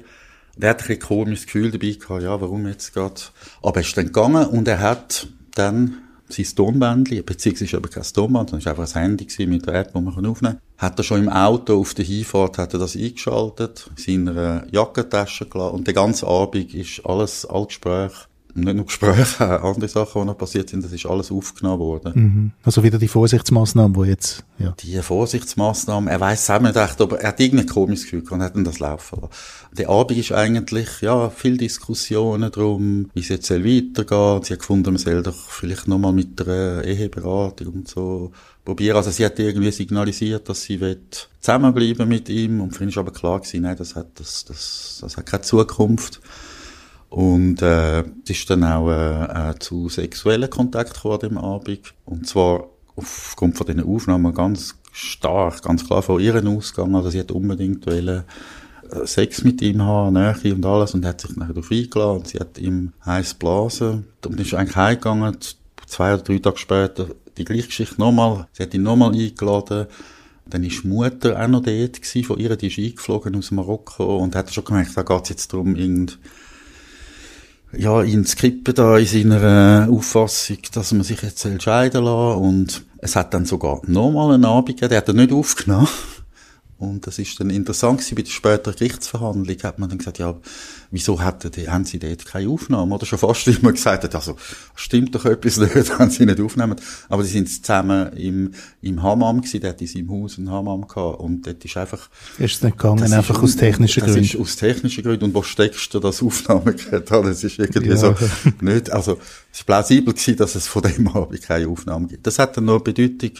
Er 0.59 0.69
hat 0.69 0.81
ein 0.81 0.87
bisschen 0.87 1.01
komisches 1.01 1.45
Gefühl 1.45 1.71
dabei 1.71 1.91
gehabt, 1.91 2.23
ja, 2.23 2.41
warum 2.41 2.67
jetzt 2.67 2.93
gerade. 2.93 3.21
Aber 3.61 3.77
er 3.77 3.81
ist 3.81 3.95
dann 3.95 4.07
gegangen 4.07 4.47
und 4.47 4.67
er 4.67 4.79
hat 4.79 5.27
dann 5.55 5.99
sein 6.33 6.55
Tonbändchen, 6.55 7.25
beziehungsweise 7.25 7.77
aber 7.77 7.89
kein 7.89 8.03
Tonband, 8.03 8.49
sondern 8.49 8.59
es 8.59 8.65
war 8.65 8.83
einfach 8.85 8.95
ein 8.95 9.17
Handy 9.17 9.45
mit 9.47 9.65
der 9.65 9.75
App, 9.75 9.93
die 9.93 10.01
man 10.01 10.25
aufnehmen 10.25 10.35
kann. 10.35 10.59
Hat 10.77 10.99
er 10.99 11.03
schon 11.03 11.21
im 11.21 11.29
Auto 11.29 11.79
auf 11.79 11.93
der 11.93 12.05
Hinfahrt, 12.05 12.57
hat 12.57 12.73
er 12.73 12.79
das 12.79 12.95
eingeschaltet, 12.95 13.89
in 14.05 14.25
seiner 14.25 14.65
Jackentasche 14.71 15.45
gelassen 15.45 15.75
und 15.75 15.87
den 15.87 15.95
ganzen 15.95 16.27
Abend 16.27 16.73
ist 16.73 17.05
alles, 17.05 17.45
all 17.45 17.67
Gespräche, 17.67 18.27
nicht 18.55 18.75
nur 18.75 18.85
Gespräche, 18.85 19.63
auch 19.63 19.63
andere 19.75 19.87
Sachen, 19.87 20.21
die 20.21 20.27
noch 20.27 20.37
passiert 20.37 20.69
sind, 20.69 20.83
das 20.83 20.91
ist 20.91 21.05
alles 21.05 21.31
aufgenommen 21.31 21.79
worden. 21.79 22.11
Mhm. 22.15 22.51
Also 22.63 22.83
wieder 22.83 22.97
die 22.97 23.07
Vorsichtsmaßnahmen, 23.07 24.01
die 24.01 24.09
jetzt, 24.09 24.43
ja. 24.59 24.73
Die 24.79 25.01
Vorsichtsmaßnahmen, 25.01 26.07
er 26.07 26.19
weiß 26.19 26.45
selber 26.45 26.67
nicht 26.67 26.77
echt, 26.77 27.01
aber 27.01 27.19
er 27.19 27.29
hat 27.29 27.39
irgendein 27.39 27.67
komisches 27.67 28.05
Gefühl 28.05 28.21
gehabt 28.21 28.33
und 28.33 28.43
hat 28.43 28.55
dann 28.55 28.63
das 28.63 28.79
laufen 28.79 29.21
lassen. 29.21 29.33
Der 29.77 29.89
Abend 29.89 30.17
ist 30.17 30.31
eigentlich, 30.31 31.01
ja, 31.01 31.29
viel 31.29 31.57
Diskussionen 31.57 32.51
drum, 32.51 33.09
wie 33.13 33.21
es 33.21 33.29
jetzt 33.29 33.47
soll 33.47 33.65
weitergehen. 33.65 34.43
Sie 34.43 34.53
hat 34.53 34.59
gefunden, 34.59 34.93
man 34.93 34.97
soll 34.97 35.23
doch 35.23 35.49
vielleicht 35.49 35.87
nochmal 35.87 36.13
mit 36.13 36.39
der 36.39 36.83
Eheberatung 36.85 37.67
und 37.73 37.87
so 37.87 38.31
probieren. 38.63 38.97
Also 38.97 39.11
sie 39.11 39.25
hat 39.25 39.39
irgendwie 39.39 39.71
signalisiert, 39.71 40.47
dass 40.49 40.63
sie 40.63 40.79
will 40.79 40.99
zusammenbleiben 41.41 42.07
mit 42.07 42.29
ihm 42.29 42.61
und 42.61 42.75
für 42.75 42.83
ihn 42.83 42.89
ist 42.89 42.97
aber 42.97 43.11
klar 43.11 43.39
gewesen, 43.39 43.63
nein, 43.63 43.75
das 43.77 43.95
hat, 43.95 44.19
das, 44.19 44.45
das, 44.45 44.99
das 45.01 45.17
hat 45.17 45.25
keine 45.25 45.41
Zukunft. 45.41 46.21
Und 47.13 47.61
äh, 47.61 47.99
es 47.99 48.31
ist 48.31 48.49
dann 48.49 48.63
auch 48.63 48.89
äh, 48.89 49.51
äh, 49.51 49.59
zu 49.59 49.87
sexuellen 49.87 50.49
Kontakt 50.49 50.95
gekommen 50.95 51.19
dem 51.19 51.37
Abend. 51.37 51.93
Und 52.05 52.27
zwar 52.27 52.65
aufgrund 52.95 53.55
von 53.55 53.67
diesen 53.67 53.83
Aufnahmen 53.83 54.33
ganz 54.33 54.73
stark, 54.91 55.61
ganz 55.61 55.85
klar 55.85 56.01
von 56.01 56.19
ihren 56.19 56.47
ausgegangen. 56.47 56.95
Also 56.95 57.11
sie 57.11 57.19
hat 57.19 57.29
unbedingt 57.29 57.85
wollen, 57.85 58.23
äh, 58.89 59.05
Sex 59.05 59.43
mit 59.43 59.61
ihm 59.61 59.83
haben, 59.83 60.13
Nähe 60.13 60.55
und 60.55 60.65
alles 60.65 60.95
und 60.95 61.05
hat 61.05 61.21
sich 61.21 61.35
nachher 61.35 61.53
darauf 61.53 61.69
eingeladen. 61.69 62.17
Und 62.17 62.27
sie 62.29 62.39
hat 62.39 62.57
ihm 62.57 62.93
heiß 63.05 63.35
blasen 63.35 64.07
und 64.25 64.39
ist 64.39 64.55
eigentlich 64.55 64.75
heimgegangen, 64.75 65.37
zwei 65.85 66.15
oder 66.15 66.23
drei 66.23 66.39
Tage 66.39 66.57
später 66.57 67.09
die 67.37 67.45
gleiche 67.45 67.67
Geschichte 67.67 68.01
nochmal, 68.01 68.47
sie 68.53 68.63
hat 68.63 68.73
ihn 68.73 68.81
nochmal 68.81 69.13
eingeladen. 69.13 69.85
Dann 70.47 70.63
ist 70.63 70.81
die 70.81 70.87
Mutter 70.87 71.39
auch 71.39 71.47
noch 71.47 71.61
dort 71.61 72.01
gewesen, 72.01 72.23
von 72.23 72.39
ihr, 72.39 72.55
die 72.55 72.67
ist 72.69 72.79
eingeflogen 72.79 73.35
aus 73.35 73.51
Marokko. 73.51 74.17
Und 74.17 74.35
hat 74.35 74.51
schon 74.51 74.65
gemerkt, 74.65 74.97
da 74.97 75.03
geht 75.03 75.23
es 75.23 75.29
jetzt 75.29 75.53
darum, 75.53 75.75
irgend 75.75 76.17
ja, 77.75 78.01
ihn 78.03 78.25
zu 78.25 78.35
kippen 78.35 78.73
da 78.73 78.97
in 78.97 79.05
seiner 79.05 79.87
äh, 79.87 79.91
Auffassung, 79.91 80.57
dass 80.73 80.91
man 80.91 81.03
sich 81.03 81.21
jetzt 81.21 81.45
entscheiden 81.45 82.03
lassen 82.03 82.41
und 82.41 82.85
es 82.99 83.15
hat 83.15 83.33
dann 83.33 83.45
sogar 83.45 83.81
nochmal 83.85 84.35
einen 84.35 84.45
Abend 84.45 84.67
gegeben, 84.67 84.89
der 84.89 84.97
hat 84.99 85.07
er 85.07 85.13
nicht 85.13 85.31
aufgenommen. 85.31 85.87
Und 86.83 87.07
das 87.07 87.17
ist 87.19 87.39
dann 87.39 87.49
interessant 87.49 87.99
gewesen, 87.99 88.15
bei 88.15 88.21
der 88.23 88.31
späteren 88.31 88.75
Gerichtsverhandlung 88.75 89.57
hat 89.63 89.79
man 89.79 89.89
dann 89.89 89.97
gesagt, 89.97 90.19
ja, 90.19 90.35
wieso 90.91 91.21
hätten 91.23 91.51
die, 91.51 91.69
haben 91.69 91.85
sie 91.85 91.99
dort 91.99 92.25
keine 92.25 92.49
Aufnahme? 92.49 92.93
Oder 92.95 93.05
schon 93.05 93.19
fast 93.19 93.47
immer 93.47 93.71
gesagt 93.71 94.03
hat, 94.03 94.13
also, 94.15 94.35
stimmt 94.75 95.15
doch 95.15 95.25
etwas 95.25 95.57
nicht, 95.57 95.73
wenn 95.99 96.09
sie 96.09 96.25
nicht 96.25 96.39
aufnehmen. 96.41 96.75
Aber 97.09 97.23
die 97.23 97.29
sind 97.29 97.49
zusammen 97.49 98.13
im, 98.13 98.51
im 98.81 99.01
Hammam 99.01 99.37
gewesen, 99.41 99.61
der 99.61 99.71
hat 99.71 99.81
in 99.81 99.87
seinem 99.87 100.09
Haus 100.11 100.37
einen 100.37 100.51
Hammam 100.51 100.87
gehabt. 100.87 101.19
Und 101.19 101.47
dort 101.47 101.63
ist 101.65 101.77
einfach, 101.77 102.09
Ist 102.37 102.55
es 102.55 102.61
nicht 102.63 102.77
gegangen, 102.77 102.99
das 102.99 103.11
einfach 103.11 103.37
ist, 103.37 103.43
aus 103.43 103.55
technischen 103.55 103.99
das 104.01 104.09
Gründen. 104.11 104.25
ist 104.25 104.35
aus 104.39 104.55
technischen 104.55 105.03
Gründen. 105.03 105.25
Und 105.25 105.33
wo 105.33 105.43
steckst 105.43 105.93
du 105.93 105.99
das 105.99 106.21
Aufnahmegerät 106.21 107.11
an? 107.11 107.23
Das 107.23 107.43
ist 107.43 107.57
irgendwie 107.59 107.89
Ja. 107.89 107.97
so, 107.97 108.15
nicht, 108.61 108.91
also, 108.91 109.19
es 109.51 109.59
ist 109.59 109.65
plausibel 109.65 110.13
gewesen, 110.13 110.35
dass 110.37 110.55
es 110.55 110.67
von 110.67 110.81
dem 110.83 111.07
Abend 111.15 111.41
keine 111.41 111.67
Aufnahme 111.67 112.07
gibt. 112.07 112.27
Das 112.27 112.39
hat 112.39 112.57
dann 112.57 112.69
eine 112.69 112.79
Bedeutung, 112.79 113.31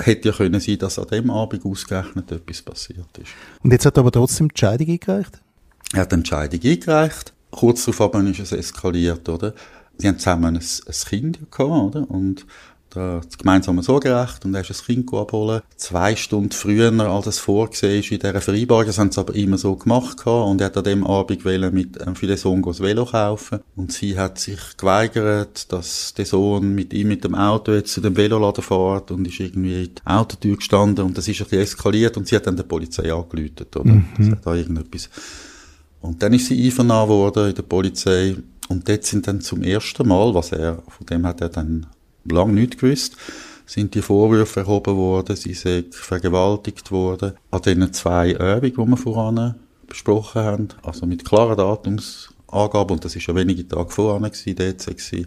hätte 0.00 0.28
ja 0.28 0.34
können 0.34 0.60
sein, 0.60 0.78
dass 0.78 0.98
an 0.98 1.08
dem 1.08 1.30
Abend 1.30 1.64
ausgerechnet 1.64 2.32
etwas 2.32 2.62
passiert 2.62 3.18
ist. 3.18 3.30
Und 3.62 3.72
jetzt 3.72 3.86
hat 3.86 3.96
er 3.96 4.00
aber 4.00 4.12
trotzdem 4.12 4.48
die 4.48 4.52
Entscheidung 4.52 4.88
eingereicht? 4.88 5.40
Er 5.92 6.00
hat 6.02 6.12
die 6.12 6.16
Entscheidung 6.16 6.60
eingereicht. 6.62 7.32
Kurz 7.50 7.84
darauf 7.84 8.14
ist 8.14 8.38
es 8.40 8.52
eskaliert, 8.52 9.28
oder? 9.28 9.54
Sie 9.98 10.08
haben 10.08 10.18
zusammen 10.18 10.56
ein, 10.56 10.62
ein 10.62 11.08
Kind 11.08 11.50
gehabt, 11.50 11.96
oder? 11.96 12.10
Und 12.10 12.46
das 12.90 13.38
gemeinsame 13.38 13.82
Sorgerecht 13.82 14.44
und 14.44 14.54
er 14.54 14.62
ist 14.62 14.70
ein 14.70 14.84
Kind 14.84 15.14
abholen. 15.14 15.62
Zwei 15.76 16.16
Stunden 16.16 16.52
früher, 16.52 16.92
als 17.00 17.26
es 17.26 17.38
vorgesehen 17.38 18.00
ist 18.00 18.10
in 18.10 18.18
dieser 18.18 18.40
Vereinbarung. 18.40 18.86
Das 18.86 18.98
haben 18.98 19.12
sie 19.12 19.20
aber 19.20 19.34
immer 19.34 19.58
so 19.58 19.76
gemacht 19.76 20.18
gehabt. 20.18 20.48
Und 20.48 20.60
er 20.60 20.66
hat 20.66 20.76
an 20.76 20.84
dem 20.84 21.06
Abend 21.06 21.44
mit, 21.72 21.98
ähm, 22.04 22.16
für 22.16 22.26
den 22.26 22.36
Sohn 22.36 22.62
das 22.62 22.80
Velo 22.80 23.04
kaufen. 23.04 23.60
Und 23.76 23.92
sie 23.92 24.18
hat 24.18 24.38
sich 24.38 24.58
geweigert, 24.76 25.72
dass 25.72 26.14
der 26.14 26.26
Sohn 26.26 26.74
mit 26.74 26.92
ihm 26.92 27.08
mit 27.08 27.24
dem 27.24 27.34
Auto 27.34 27.72
jetzt 27.72 27.92
zu 27.92 28.00
dem 28.00 28.16
Veloladen 28.16 28.62
fährt 28.62 29.10
und 29.10 29.26
ist 29.26 29.40
irgendwie 29.40 29.84
in 29.84 29.94
der 29.94 30.18
Autotür 30.18 30.56
gestanden 30.56 31.04
und 31.04 31.16
das 31.16 31.28
ist 31.28 31.40
ein 31.40 31.44
bisschen 31.44 31.62
eskaliert 31.62 32.16
und 32.16 32.26
sie 32.26 32.36
hat 32.36 32.46
dann 32.46 32.56
der 32.56 32.64
Polizei 32.64 33.12
angelütet, 33.12 33.74
oder? 33.76 33.92
Mhm. 33.92 34.08
Das 34.18 34.30
hat 34.30 34.46
da 34.46 34.54
irgendetwas. 34.54 35.10
Und 36.00 36.22
dann 36.22 36.32
ist 36.32 36.46
sie 36.46 36.64
einvernommen 36.64 37.08
worden 37.08 37.48
in 37.50 37.54
der 37.54 37.62
Polizei. 37.62 38.36
Und 38.68 38.88
dort 38.88 39.04
sind 39.04 39.26
dann 39.26 39.40
zum 39.40 39.62
ersten 39.62 40.06
Mal, 40.06 40.32
was 40.32 40.52
er, 40.52 40.82
von 40.88 41.06
dem 41.06 41.26
hat 41.26 41.40
er 41.40 41.48
dann 41.48 41.86
lange 42.24 42.52
nicht 42.52 42.78
gewusst, 42.78 43.16
sind 43.66 43.94
die 43.94 44.02
Vorwürfe 44.02 44.60
erhoben 44.60 44.96
worden, 44.96 45.36
sie 45.36 45.54
sind 45.54 45.94
vergewaltigt 45.94 46.90
worden. 46.90 47.34
An 47.50 47.62
diesen 47.62 47.92
zwei 47.92 48.32
Übungen, 48.32 48.62
die 48.62 48.76
wir 48.76 48.96
voran 48.96 49.54
besprochen 49.86 50.42
haben, 50.42 50.68
also 50.82 51.06
mit 51.06 51.24
klaren 51.24 51.56
Datumsangaben, 51.56 52.96
und 52.96 53.04
das 53.04 53.14
ist 53.14 53.26
ja 53.26 53.34
wenige 53.34 53.66
Tage 53.66 53.90
voran 53.90 54.22
gewesen, 54.22 54.56
dort 54.56 55.00
sie 55.00 55.26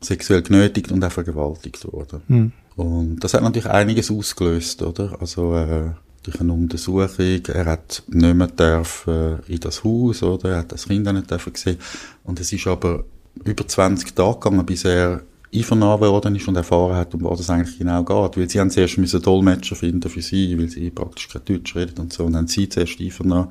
sexuell 0.00 0.42
genötigt 0.42 0.92
und 0.92 1.04
auch 1.04 1.12
vergewaltigt 1.12 1.84
worden. 1.92 2.22
Mhm. 2.28 2.52
Und 2.76 3.24
das 3.24 3.34
hat 3.34 3.42
natürlich 3.42 3.68
einiges 3.68 4.10
ausgelöst, 4.10 4.82
oder? 4.82 5.16
Also, 5.20 5.56
äh, 5.56 5.90
durch 6.22 6.40
eine 6.40 6.52
Untersuchung, 6.52 7.40
er 7.48 7.66
hat 7.66 8.02
nicht 8.06 8.34
mehr 8.34 8.46
dürfen 8.46 9.40
in 9.48 9.60
das 9.60 9.82
Haus, 9.82 10.22
oder? 10.22 10.50
Er 10.50 10.58
hat 10.58 10.72
das 10.72 10.86
Kind 10.86 11.10
nicht 11.12 11.30
dürfen 11.30 11.54
sehen. 11.56 11.78
Und 12.22 12.38
es 12.38 12.52
ist 12.52 12.66
aber 12.66 13.04
über 13.44 13.66
20 13.66 14.14
Tage 14.14 14.34
gegangen, 14.38 14.66
bis 14.66 14.84
er 14.84 15.22
einvernommen 15.54 16.08
worden 16.08 16.36
ist 16.36 16.48
und 16.48 16.56
erfahren 16.56 16.96
hat, 16.96 17.14
um 17.14 17.24
was 17.24 17.40
es 17.40 17.50
eigentlich 17.50 17.78
genau 17.78 18.04
geht. 18.04 18.36
Weil 18.36 18.50
sie 18.50 18.60
haben 18.60 18.70
zuerst 18.70 18.98
müssen 18.98 19.22
Dolmetscher 19.22 19.76
finden 19.76 20.08
für 20.08 20.22
sie, 20.22 20.58
weil 20.58 20.68
sie 20.68 20.90
praktisch 20.90 21.28
kein 21.28 21.44
Deutsch 21.44 21.74
redet 21.74 21.98
und 21.98 22.12
so. 22.12 22.24
Und 22.24 22.32
dann 22.32 22.40
haben 22.40 22.48
sie 22.48 22.68
zuerst 22.68 23.00
einvernommen. 23.00 23.48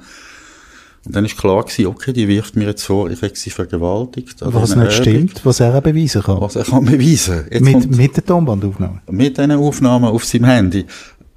Und 1.06 1.16
dann 1.16 1.24
ist 1.24 1.38
klar 1.38 1.64
gewesen, 1.64 1.86
okay, 1.86 2.12
die 2.12 2.28
wirft 2.28 2.56
mir 2.58 2.66
jetzt 2.66 2.84
vor, 2.84 3.10
ich 3.10 3.22
hätte 3.22 3.40
sie 3.40 3.50
vergewaltigt. 3.50 4.36
Was 4.42 4.76
nicht 4.76 4.92
stimmt, 4.92 5.46
was 5.46 5.62
er 5.62 5.80
beweisen 5.80 6.22
kann. 6.22 6.42
Was 6.42 6.58
er 6.58 6.66
kann 6.66 6.84
beweisen. 6.84 7.46
Jetzt 7.50 7.62
mit, 7.62 7.96
mit 7.96 8.18
der 8.18 8.26
Tonbandaufnahme? 8.26 9.02
Mit 9.10 9.38
diesen 9.38 9.52
Aufnahmen 9.52 10.10
auf 10.10 10.26
seinem 10.26 10.46
Handy. 10.46 10.86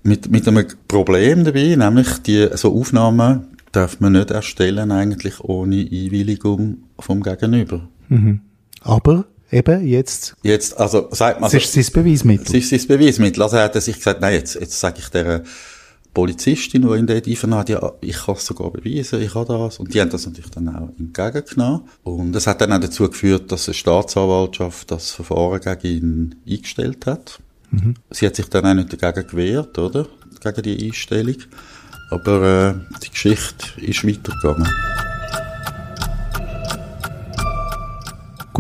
Mit, 0.03 0.31
mit 0.31 0.49
einem 0.49 0.67
Problem 0.89 1.45
dabei, 1.45 1.77
nämlich 1.77 2.19
die, 2.27 2.49
so 2.55 2.75
Aufnahmen 2.75 3.47
darf 3.71 4.01
man 4.01 4.13
nicht 4.13 4.31
erstellen 4.31 4.91
eigentlich 4.91 5.41
ohne 5.41 5.77
Einwilligung 5.77 6.79
vom 6.99 7.23
Gegenüber. 7.23 7.89
Mhm. 8.09 8.41
Aber 8.81 9.27
eben 9.51 9.87
jetzt. 9.87 10.35
Jetzt, 10.43 10.79
also 10.79 11.09
sagt 11.11 11.41
man. 11.41 11.49
Es 11.49 11.55
ist 11.55 11.73
sein 11.73 12.03
Beweismittel. 12.05 12.57
Es 12.57 12.73
ist 12.73 12.89
sein 12.89 12.99
Beweismittel. 12.99 13.43
Also 13.43 13.57
er 13.57 13.65
hat 13.65 13.83
sich 13.83 13.97
gesagt, 13.97 14.21
nein, 14.21 14.35
jetzt, 14.35 14.55
jetzt 14.55 14.79
sage 14.79 14.97
ich 14.99 15.09
der 15.09 15.43
Polizistin, 16.13 16.83
die 16.83 16.99
in 16.99 17.07
der 17.07 17.23
Tiefen 17.23 17.55
hat, 17.55 17.69
ja, 17.69 17.93
ich 18.01 18.17
kann 18.25 18.35
es 18.35 18.45
sogar 18.45 18.71
beweisen, 18.71 19.23
ich 19.23 19.35
habe 19.35 19.47
das. 19.47 19.79
Und 19.79 19.95
die 19.95 20.01
haben 20.01 20.11
das 20.11 20.27
natürlich 20.27 20.51
dann 20.51 20.69
auch 20.69 20.89
entgegengenommen. 20.99 21.83
Und 22.03 22.33
das 22.33 22.47
hat 22.47 22.61
dann 22.61 22.73
auch 22.73 22.81
dazu 22.81 23.09
geführt, 23.09 23.53
dass 23.53 23.69
eine 23.69 23.75
Staatsanwaltschaft 23.75 24.91
das 24.91 25.13
Verfahren 25.13 25.61
gegen 25.61 25.87
ihn 25.87 26.35
eingestellt 26.49 27.07
hat. 27.07 27.41
Mhm. 27.71 27.95
Sie 28.11 28.27
hat 28.27 28.35
sich 28.35 28.49
dann 28.49 28.67
auch 28.67 28.75
nicht 28.75 29.01
dagegen 29.01 29.29
gewehrt, 29.29 29.79
oder? 29.79 30.07
Gegen 30.43 30.63
die 30.63 30.87
Einstellung. 30.87 31.37
Aber 32.11 32.71
äh, 32.71 32.99
die 33.05 33.11
Geschichte 33.11 33.81
ist 33.81 34.05
weitergegangen. 34.05 34.67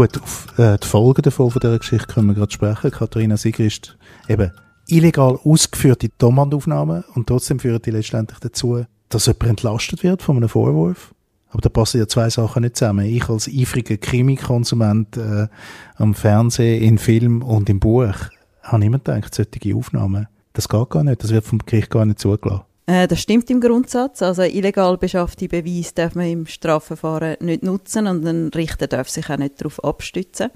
Gut, 0.00 0.19
auf 0.23 0.59
äh, 0.59 0.78
die 0.78 0.87
Folgen 0.87 1.21
davon 1.21 1.50
von 1.50 1.61
dieser 1.61 1.78
Geschichte 1.78 2.07
können 2.07 2.28
wir 2.28 2.35
gerade 2.35 2.50
sprechen. 2.50 2.90
Katharina 2.90 3.37
Sieger 3.37 3.66
ist 3.66 3.99
eben 4.28 4.50
illegal 4.88 5.38
ausgeführte 5.45 6.09
Domandaufnahmen 6.16 7.04
und 7.12 7.26
trotzdem 7.26 7.59
führen 7.59 7.83
die 7.83 7.90
letztendlich 7.90 8.38
dazu, 8.38 8.87
dass 9.11 9.26
jemand 9.26 9.50
entlastet 9.50 10.02
wird 10.02 10.23
von 10.23 10.38
einem 10.38 10.49
Vorwurf. 10.49 11.14
Aber 11.50 11.61
da 11.61 11.69
passen 11.69 11.99
ja 11.99 12.09
zwei 12.09 12.30
Sachen 12.30 12.62
nicht 12.62 12.76
zusammen. 12.76 13.04
Ich 13.04 13.28
als 13.28 13.47
eifriger 13.47 13.99
Krimikonsument 13.99 15.19
äh, 15.19 15.49
am 15.97 16.14
Fernsehen, 16.14 16.83
in 16.83 16.97
Film 16.97 17.42
und 17.42 17.69
im 17.69 17.78
Buch 17.78 18.14
habe 18.62 18.83
immer 18.83 19.00
gedacht, 19.00 19.35
solche 19.35 19.76
Aufnahmen, 19.76 20.28
das 20.54 20.71
geht 20.71 20.88
gar 20.88 21.04
nicht, 21.04 21.23
das 21.23 21.30
wird 21.30 21.45
vom 21.45 21.59
Gericht 21.59 21.90
gar 21.90 22.07
nicht 22.07 22.21
zugelassen. 22.21 22.70
Äh, 22.90 23.06
das 23.06 23.20
stimmt 23.20 23.49
im 23.50 23.61
Grundsatz. 23.61 24.20
Also 24.20 24.42
illegal 24.42 24.99
beschaffte 24.99 25.47
Beweise 25.47 25.94
darf 25.94 26.16
man 26.16 26.26
im 26.26 26.47
Strafverfahren 26.47 27.37
nicht 27.40 27.62
nutzen 27.62 28.09
und 28.09 28.26
ein 28.26 28.49
Richter 28.49 28.88
darf 28.88 29.09
sich 29.09 29.30
auch 29.30 29.37
nicht 29.37 29.61
darauf 29.61 29.82
abstützen. 29.85 30.50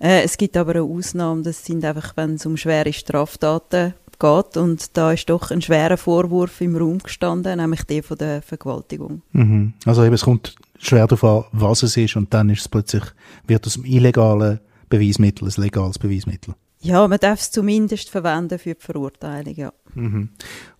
Äh, 0.00 0.22
es 0.22 0.38
gibt 0.38 0.56
aber 0.56 0.72
eine 0.72 0.84
Ausnahme, 0.84 1.42
das 1.42 1.66
sind 1.66 1.84
einfach, 1.84 2.16
wenn 2.16 2.34
es 2.34 2.46
um 2.46 2.56
schwere 2.56 2.94
Straftaten 2.94 3.92
geht 4.18 4.56
und 4.56 4.96
da 4.96 5.12
ist 5.12 5.28
doch 5.28 5.50
ein 5.50 5.60
schwerer 5.60 5.98
Vorwurf 5.98 6.62
im 6.62 6.76
Raum 6.76 6.98
gestanden, 6.98 7.58
nämlich 7.58 7.82
der 7.84 8.02
von 8.02 8.16
der 8.16 8.40
Vergewaltigung. 8.40 9.20
Mhm. 9.32 9.74
Also 9.84 10.02
eben, 10.02 10.14
es 10.14 10.24
kommt 10.24 10.54
schwer 10.78 11.06
darauf 11.06 11.24
an, 11.24 11.44
was 11.52 11.82
es 11.82 11.98
ist 11.98 12.16
und 12.16 12.32
dann 12.32 12.48
ist 12.48 12.60
es 12.60 12.68
plötzlich, 12.68 13.04
wird 13.46 13.66
aus 13.66 13.74
dem 13.74 13.84
illegalen 13.84 14.60
Beweismittel 14.88 15.48
ein 15.48 15.62
legales 15.62 15.98
Beweismittel. 15.98 16.54
Ja, 16.86 17.08
man 17.08 17.18
darf 17.18 17.40
es 17.40 17.50
zumindest 17.50 18.10
verwenden 18.10 18.60
für 18.60 18.74
die 18.74 18.80
Verurteilung, 18.80 19.54
ja. 19.56 19.72
Mhm. 19.94 20.28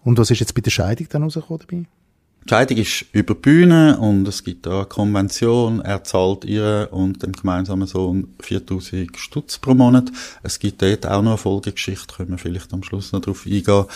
Und 0.04 0.18
was 0.18 0.30
ist 0.30 0.38
jetzt 0.38 0.54
bei 0.54 0.60
der 0.60 0.70
Scheidung 0.70 1.08
dann 1.10 1.24
rausgekommen 1.24 1.62
dabei? 1.66 1.86
Die 2.44 2.48
Scheidung 2.48 2.78
ist 2.78 3.06
über 3.10 3.34
die 3.34 3.40
Bühne 3.40 3.98
und 3.98 4.28
es 4.28 4.44
gibt 4.44 4.66
da 4.66 4.76
eine 4.76 4.86
Konvention. 4.86 5.80
Er 5.80 6.04
zahlt 6.04 6.44
ihr 6.44 6.90
und 6.92 7.24
dem 7.24 7.32
gemeinsamen 7.32 7.88
Sohn 7.88 8.34
4000 8.40 9.16
Stutz 9.16 9.58
pro 9.58 9.74
Monat. 9.74 10.12
Es 10.44 10.60
gibt 10.60 10.80
dort 10.80 11.06
auch 11.06 11.22
noch 11.22 11.32
eine 11.32 11.38
Folgegeschichte, 11.38 12.14
können 12.14 12.30
wir 12.30 12.38
vielleicht 12.38 12.72
am 12.72 12.84
Schluss 12.84 13.10
noch 13.10 13.20
darauf 13.20 13.44
eingehen. 13.46 13.86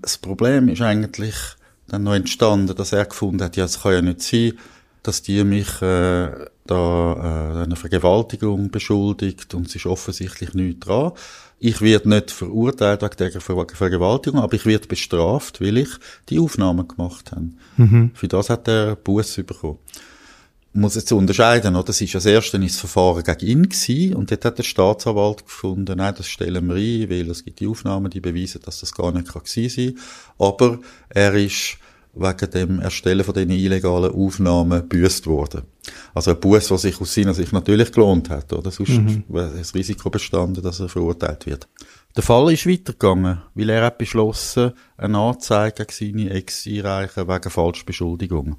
Das 0.00 0.16
Problem 0.16 0.70
ist 0.70 0.80
eigentlich 0.80 1.34
dann 1.88 2.04
noch 2.04 2.14
entstanden, 2.14 2.74
dass 2.74 2.94
er 2.94 3.04
gefunden 3.04 3.42
hat, 3.42 3.56
ja, 3.56 3.66
es 3.66 3.82
kann 3.82 3.92
ja 3.92 4.00
nicht 4.00 4.22
sein, 4.22 4.54
dass 5.04 5.22
die 5.22 5.44
mich 5.44 5.80
äh, 5.82 6.30
da 6.66 7.52
äh, 7.56 7.62
einer 7.64 7.76
Vergewaltigung 7.76 8.70
beschuldigt 8.70 9.54
und 9.54 9.68
es 9.68 9.76
ist 9.76 9.86
offensichtlich 9.86 10.54
nichts 10.54 10.86
dran. 10.86 11.12
Ich 11.60 11.80
werde 11.82 12.08
nicht 12.08 12.30
verurteilt 12.30 13.02
wegen 13.02 13.16
der 13.18 13.40
Ver 13.40 13.66
Vergewaltigung, 13.72 14.40
aber 14.40 14.54
ich 14.54 14.66
werde 14.66 14.88
bestraft, 14.88 15.60
weil 15.60 15.76
ich 15.76 15.90
die 16.30 16.40
Aufnahmen 16.40 16.88
gemacht 16.88 17.32
habe. 17.32 17.50
Mhm. 17.76 18.10
Für 18.14 18.28
das 18.28 18.50
hat 18.50 18.66
er 18.66 18.96
Buß 18.96 19.42
bekommen. 19.46 19.78
Muss 20.72 20.96
jetzt 20.96 21.12
unterscheiden, 21.12 21.76
oder? 21.76 21.84
Das 21.84 22.00
ist 22.00 22.14
als 22.14 22.26
erstes 22.26 22.60
ein 22.60 22.68
Verfahren 22.68 23.22
gegen 23.22 23.46
ihn 23.46 23.68
gewesen, 23.68 24.16
und 24.16 24.30
dort 24.30 24.44
hat 24.44 24.58
der 24.58 24.64
Staatsanwalt 24.64 25.44
gefunden, 25.44 25.98
nein, 25.98 26.14
das 26.16 26.26
stellen 26.26 26.66
wir 26.66 26.74
ein, 26.74 27.10
weil 27.10 27.30
es 27.30 27.44
gibt 27.44 27.60
die 27.60 27.68
Aufnahmen, 27.68 28.10
die 28.10 28.20
beweisen, 28.20 28.60
dass 28.64 28.80
das 28.80 28.92
gar 28.92 29.12
nicht 29.12 29.32
gewesen 29.32 29.68
sein 29.68 29.98
Aber 30.38 30.80
er 31.10 31.34
ist 31.34 31.78
wegen 32.14 32.50
dem 32.50 32.80
Erstellen 32.80 33.24
von 33.24 33.34
diesen 33.34 33.50
illegalen 33.50 34.12
Aufnahmen 34.12 34.88
büßt 34.88 35.26
worden. 35.26 35.62
Also 36.14 36.30
ein 36.30 36.40
Buß, 36.40 36.70
was 36.70 36.82
sich 36.82 37.00
aus 37.00 37.14
seiner 37.14 37.34
Sicht 37.34 37.52
natürlich 37.52 37.92
gelohnt 37.92 38.30
hat, 38.30 38.52
oder? 38.52 38.70
Sonst 38.70 38.90
mhm. 38.90 39.24
wäre 39.28 39.56
das 39.56 39.74
Risiko 39.74 40.10
bestanden, 40.10 40.62
dass 40.62 40.80
er 40.80 40.88
verurteilt 40.88 41.46
wird. 41.46 41.68
Der 42.16 42.22
Fall 42.22 42.52
ist 42.52 42.66
weitergegangen, 42.66 43.42
weil 43.54 43.70
er 43.70 43.84
hat 43.84 43.98
beschlossen, 43.98 44.72
eine 44.96 45.18
Anzeige 45.18 45.84
gegen 45.84 46.14
seine 46.18 46.30
Ex 46.30 46.66
einreichen 46.66 47.28
wegen 47.28 47.50
Falschbeschuldigung. 47.50 48.56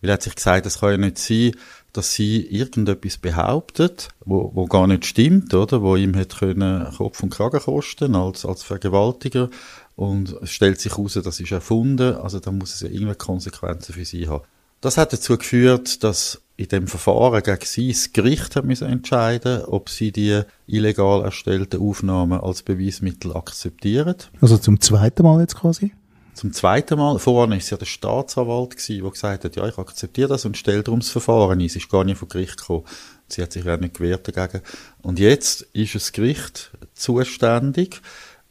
Weil 0.00 0.10
er 0.10 0.14
hat 0.14 0.22
sich 0.22 0.34
gesagt, 0.34 0.66
es 0.66 0.80
kann 0.80 0.90
ja 0.90 0.96
nicht 0.98 1.18
sein, 1.18 1.52
dass 1.92 2.12
sie 2.12 2.40
irgendetwas 2.40 3.18
behauptet, 3.18 4.08
wo, 4.24 4.50
wo 4.52 4.66
gar 4.66 4.88
nicht 4.88 5.06
stimmt, 5.06 5.54
oder? 5.54 5.80
Wo 5.80 5.94
ihm 5.94 6.14
hätte 6.14 6.36
können 6.36 6.92
Kopf 6.96 7.22
und 7.22 7.30
Kragen 7.30 7.60
kosten 7.60 8.16
als, 8.16 8.44
als 8.44 8.64
Vergewaltiger 8.64 9.48
und 9.96 10.36
es 10.42 10.50
stellt 10.50 10.80
sich 10.80 10.92
heraus, 10.96 11.14
das 11.14 11.40
ist 11.40 11.52
erfunden, 11.52 12.16
also 12.16 12.40
da 12.40 12.50
muss 12.50 12.74
es 12.74 12.80
ja 12.80 12.88
irgendwelche 12.88 13.18
Konsequenzen 13.18 13.94
für 13.94 14.04
sie 14.04 14.28
haben. 14.28 14.44
Das 14.80 14.98
hat 14.98 15.12
dazu 15.12 15.38
geführt, 15.38 16.04
dass 16.04 16.42
in 16.56 16.68
dem 16.68 16.86
Verfahren 16.86 17.42
gegen 17.42 17.64
sie 17.64 17.90
das 17.92 18.12
Gericht 18.12 18.54
hat 18.54 18.64
müssen 18.64 18.88
entscheiden, 18.88 19.64
ob 19.64 19.88
sie 19.88 20.12
die 20.12 20.42
illegal 20.66 21.22
erstellten 21.24 21.80
Aufnahmen 21.80 22.40
als 22.40 22.62
Beweismittel 22.62 23.34
akzeptieren. 23.34 24.16
Also 24.40 24.58
zum 24.58 24.80
zweiten 24.80 25.22
Mal 25.22 25.40
jetzt 25.40 25.56
quasi? 25.56 25.92
Zum 26.34 26.52
zweiten 26.52 26.98
Mal. 26.98 27.18
Vorher 27.18 27.48
war 27.48 27.56
es 27.56 27.70
ja 27.70 27.76
der 27.76 27.86
Staatsanwalt 27.86 28.76
gewesen, 28.76 29.02
der 29.02 29.10
gesagt 29.10 29.44
hat, 29.44 29.56
ja, 29.56 29.66
ich 29.66 29.78
akzeptiere 29.78 30.28
das 30.28 30.44
und 30.44 30.56
stelle 30.56 30.82
darum 30.82 31.00
das 31.00 31.10
Verfahren 31.10 31.60
ein. 31.60 31.64
Es 31.64 31.76
ist 31.76 31.88
gar 31.88 32.04
nicht 32.04 32.18
vom 32.18 32.28
Gericht 32.28 32.58
gekommen. 32.58 32.84
Sie 33.28 33.40
hat 33.40 33.52
sich 33.52 33.68
auch 33.68 33.78
nicht 33.78 33.94
gewehrt 33.94 34.28
dagegen. 34.28 34.62
Und 35.00 35.18
jetzt 35.18 35.62
ist 35.72 35.94
das 35.94 36.12
Gericht 36.12 36.72
zuständig 36.94 38.02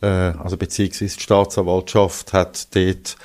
äh, 0.03 0.33
also 0.37 0.57
beziehungsweise 0.57 1.15
die 1.15 1.23
Staatsanwaltschaft 1.23 2.33
hat 2.33 2.75
dort 2.75 3.15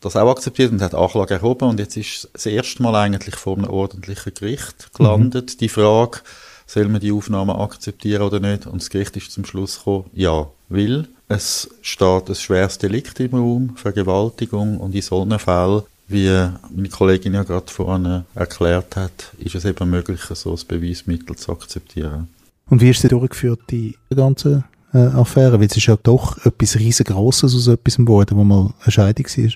das 0.00 0.16
auch 0.16 0.30
akzeptiert 0.30 0.70
und 0.70 0.82
hat 0.82 0.94
Anklage 0.94 1.34
erhoben 1.34 1.68
und 1.68 1.80
jetzt 1.80 1.96
ist 1.96 2.28
das 2.32 2.46
erste 2.46 2.82
Mal 2.82 2.94
eigentlich 2.94 3.36
vor 3.36 3.56
einem 3.56 3.70
ordentlichen 3.70 4.34
Gericht 4.34 4.92
gelandet, 4.94 5.54
mhm. 5.54 5.58
die 5.58 5.68
Frage, 5.68 6.20
soll 6.66 6.88
man 6.88 7.00
die 7.00 7.12
Aufnahme 7.12 7.58
akzeptieren 7.58 8.22
oder 8.22 8.40
nicht? 8.40 8.66
Und 8.66 8.82
das 8.82 8.90
Gericht 8.90 9.16
ist 9.16 9.32
zum 9.32 9.44
Schluss 9.44 9.78
gekommen, 9.78 10.04
ja, 10.12 10.46
weil 10.68 11.08
es 11.28 11.70
steht 11.80 12.28
ein 12.28 12.34
schweres 12.34 12.78
Delikt 12.78 13.18
im 13.20 13.34
Raum, 13.34 13.76
Vergewaltigung 13.76 14.78
und 14.78 14.94
in 14.94 15.02
solchen 15.02 15.38
Fällen, 15.38 15.82
wie 16.08 16.48
meine 16.70 16.88
Kollegin 16.88 17.34
ja 17.34 17.42
gerade 17.42 17.72
vorhin 17.72 18.24
erklärt 18.34 18.94
hat, 18.96 19.32
ist 19.38 19.54
es 19.54 19.64
eben 19.64 19.90
möglich, 19.90 20.20
so 20.20 20.52
ein 20.52 20.60
Beweismittel 20.68 21.34
zu 21.36 21.52
akzeptieren. 21.52 22.28
Und 22.68 22.80
wie 22.80 22.90
ist 22.90 23.00
sie 23.00 23.08
durchgeführt, 23.08 23.60
die 23.70 23.96
ganze 24.14 24.64
äh, 24.96 25.16
Affäre? 25.16 25.60
Weil 25.60 25.66
es 25.66 25.76
ist 25.76 25.86
ja 25.86 25.96
doch 26.02 26.44
etwas 26.44 26.76
riesengroßes 26.76 27.54
aus 27.54 27.68
etwas 27.68 27.96
geworden, 27.96 28.36
wo 28.36 28.44
mal 28.44 28.74
eine 28.82 28.92
Scheidung 28.92 29.26
war. 29.26 29.52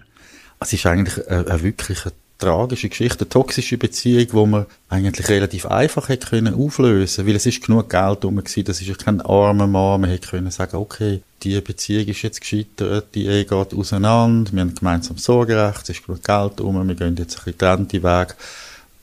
Es 0.60 0.72
ist 0.72 0.86
eigentlich 0.86 1.28
eine, 1.28 1.46
eine 1.46 1.62
wirklich 1.62 2.04
tragische 2.40 2.88
Geschichte, 2.88 3.20
eine 3.20 3.28
toxische 3.28 3.78
Beziehung, 3.78 4.26
wo 4.32 4.46
man 4.46 4.66
eigentlich 4.88 5.28
relativ 5.28 5.66
einfach 5.66 6.08
hätte 6.08 6.28
können 6.28 6.54
auflösen, 6.54 7.26
weil 7.26 7.36
es 7.36 7.46
ist 7.46 7.64
genug 7.64 7.90
Geld 7.90 8.24
rum 8.24 8.36
gewesen, 8.36 8.64
das 8.64 8.80
ist 8.80 9.04
kein 9.04 9.20
armer 9.20 9.66
Mann, 9.66 10.00
man 10.00 10.10
hätte 10.10 10.28
können 10.28 10.50
sagen, 10.50 10.76
okay, 10.76 11.22
die 11.42 11.60
Beziehung 11.60 12.06
ist 12.06 12.22
jetzt 12.22 12.40
gescheitert, 12.40 13.14
die 13.14 13.26
Ehe 13.26 13.44
geht 13.44 13.74
auseinander, 13.74 14.52
wir 14.52 14.60
haben 14.62 14.74
gemeinsam 14.74 15.18
Sorgerecht, 15.18 15.82
es 15.82 15.90
ist 15.90 16.06
genug 16.06 16.24
Geld 16.24 16.60
rum, 16.60 16.88
wir 16.88 16.94
gehen 16.94 17.16
jetzt 17.16 17.38
ein 17.38 17.44
bisschen 17.44 17.58
getrennte 17.58 18.02
Weg. 18.02 18.34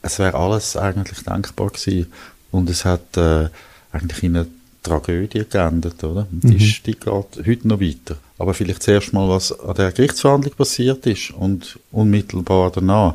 Es 0.02 0.18
wäre 0.18 0.36
alles 0.36 0.76
eigentlich 0.76 1.22
denkbar 1.22 1.68
gewesen 1.68 2.12
und 2.50 2.68
es 2.70 2.84
hat 2.84 3.16
äh, 3.16 3.48
eigentlich 3.92 4.22
in 4.22 4.36
eine 4.36 4.46
Tragödie 4.82 5.44
geendet, 5.48 6.02
oder? 6.04 6.26
Und 6.30 6.44
mhm. 6.44 6.58
die, 6.58 6.82
die 6.86 6.92
geht 6.92 7.46
heute 7.46 7.68
noch 7.68 7.80
weiter. 7.80 8.16
Aber 8.38 8.54
vielleicht 8.54 8.82
zuerst 8.82 9.12
mal, 9.12 9.28
was 9.28 9.58
an 9.58 9.74
der 9.74 9.92
Gerichtsverhandlung 9.92 10.54
passiert 10.54 11.06
ist 11.06 11.30
und 11.32 11.78
unmittelbar 11.90 12.70
danach. 12.70 13.14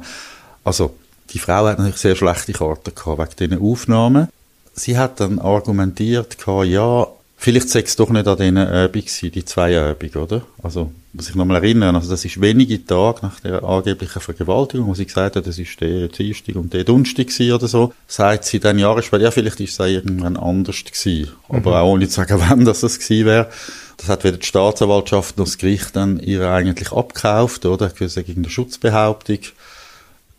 Also, 0.63 0.96
die 1.32 1.39
Frau 1.39 1.65
hat 1.65 1.77
natürlich 1.77 1.98
sehr 1.98 2.15
schlechte 2.15 2.53
Karten 2.53 2.93
gehabt 2.93 3.39
wegen 3.39 3.51
diesen 3.51 3.63
Aufnahmen. 3.63 4.27
Sie 4.74 4.98
hat 4.98 5.20
dann 5.20 5.39
argumentiert, 5.39 6.38
gehabt, 6.38 6.67
ja, 6.67 7.08
vielleicht 7.38 7.70
sei 7.70 7.82
es 7.82 7.96
doch 7.96 8.10
nicht 8.10 8.27
an 8.27 8.38
diesen 8.38 8.58
Übungen 8.58 9.32
die 9.34 9.46
zwei 9.46 9.91
Übungen, 9.91 10.15
oder? 10.15 10.41
Also, 10.62 10.91
muss 11.13 11.29
ich 11.29 11.36
nochmal 11.36 11.58
erinnern, 11.58 11.96
also 11.96 12.10
das 12.10 12.25
ist 12.25 12.41
wenige 12.41 12.84
Tage 12.84 13.20
nach 13.22 13.39
der 13.39 13.63
angeblichen 13.63 14.20
Vergewaltigung, 14.20 14.88
wo 14.88 14.96
sie 14.96 15.05
gesagt 15.05 15.36
hat, 15.36 15.46
das 15.46 15.60
ist 15.60 15.79
der 15.79 16.08
Dienstag 16.08 16.55
und 16.55 16.74
der 16.74 16.84
Donnerstag 16.84 17.27
oder 17.39 17.67
so, 17.67 17.93
sagt 18.08 18.46
sie 18.46 18.60
dann 18.60 18.79
Jahre 18.79 19.03
später, 19.03 19.25
ja, 19.25 19.32
vielleicht 19.32 19.60
ist 19.60 19.79
es 19.79 19.88
irgendwann 19.88 20.38
anders 20.38 20.84
gewesen. 20.84 21.32
Aber 21.50 21.72
mhm. 21.72 21.77
auch 21.77 21.91
ohne 21.91 22.08
zu 22.08 22.15
sagen, 22.15 22.41
wann 22.50 22.65
das 22.65 22.82
es 22.82 23.00
gewesen 23.00 23.27
wäre. 23.27 23.50
Das 23.98 24.10
hat 24.10 24.24
weder 24.24 24.38
die 24.38 24.46
Staatsanwaltschaft 24.46 25.38
noch 25.38 25.46
das 25.46 25.60
Gericht 25.60 25.96
dann 25.96 26.20
ihr 26.20 26.50
eigentlich 26.50 26.91
abgekauft, 26.91 27.65
oder? 27.67 27.89
Gegen 27.89 28.38
eine 28.38 28.50
Schutzbehauptung. 28.50 29.38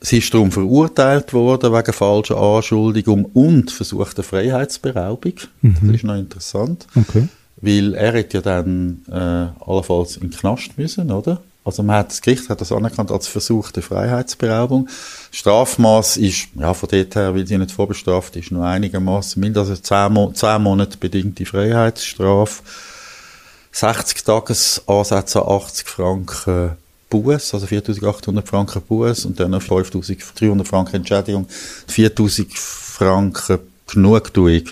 Sie 0.00 0.19
ist 0.19 0.35
darum 0.35 0.50
verurteilt 0.50 1.33
worden 1.33 1.73
wegen 1.73 1.93
falscher 1.93 2.37
Anschuldigung 2.37 3.25
und 3.26 3.71
versuchter 3.71 4.25
Freiheitsberaubung. 4.25 5.35
Mhm. 5.62 5.76
Das 5.83 5.97
ist 5.97 6.04
noch 6.04 6.16
interessant. 6.16 6.87
Okay. 6.97 7.28
Weil 7.64 7.94
er 7.94 8.12
hätte 8.12 8.38
ja 8.38 8.42
dann 8.42 9.04
äh, 9.11 9.71
allenfalls 9.71 10.16
in 10.16 10.30
den 10.30 10.38
Knast 10.38 10.76
müssen, 10.76 11.11
oder? 11.11 11.40
Also 11.64 11.83
man 11.83 11.97
hat, 11.97 12.11
das 12.11 12.21
Gericht 12.21 12.50
hat 12.50 12.61
das 12.61 12.73
anerkannt 12.73 13.11
als 13.11 13.26
versuchte 13.26 13.80
Freiheitsberaubung. 13.80 14.88
Strafmaß 15.30 16.18
ist, 16.18 16.49
ja, 16.56 16.75
von 16.75 16.88
dort 16.90 17.16
her, 17.16 17.35
weil 17.35 17.47
sie 17.47 17.56
nicht 17.56 17.71
vorbestraft 17.71 18.37
ist, 18.37 18.50
nur 18.50 18.66
einigermaßen 18.66 19.40
mindestens 19.40 19.78
also 19.78 19.83
zehn, 19.83 20.12
Mo 20.12 20.33
zehn 20.33 20.62
Monate 20.62 20.99
bedingte 20.99 21.47
Freiheitsstrafe 21.47 22.62
60 23.73 24.25
Tagesansätze 24.25 25.42
an 25.42 25.49
80 25.49 25.88
Franken 25.88 26.73
Buß, 27.09 27.54
also 27.54 27.66
4.800 27.66 28.47
Franken 28.47 28.83
Buß 28.83 29.25
und 29.25 29.40
dann 29.40 29.52
noch 29.52 29.62
5.300 29.62 30.64
Franken 30.64 30.97
Entschädigung, 30.97 31.47
4.000 31.88 32.47
Franken 32.54 33.59
Genugtuung. 33.87 34.64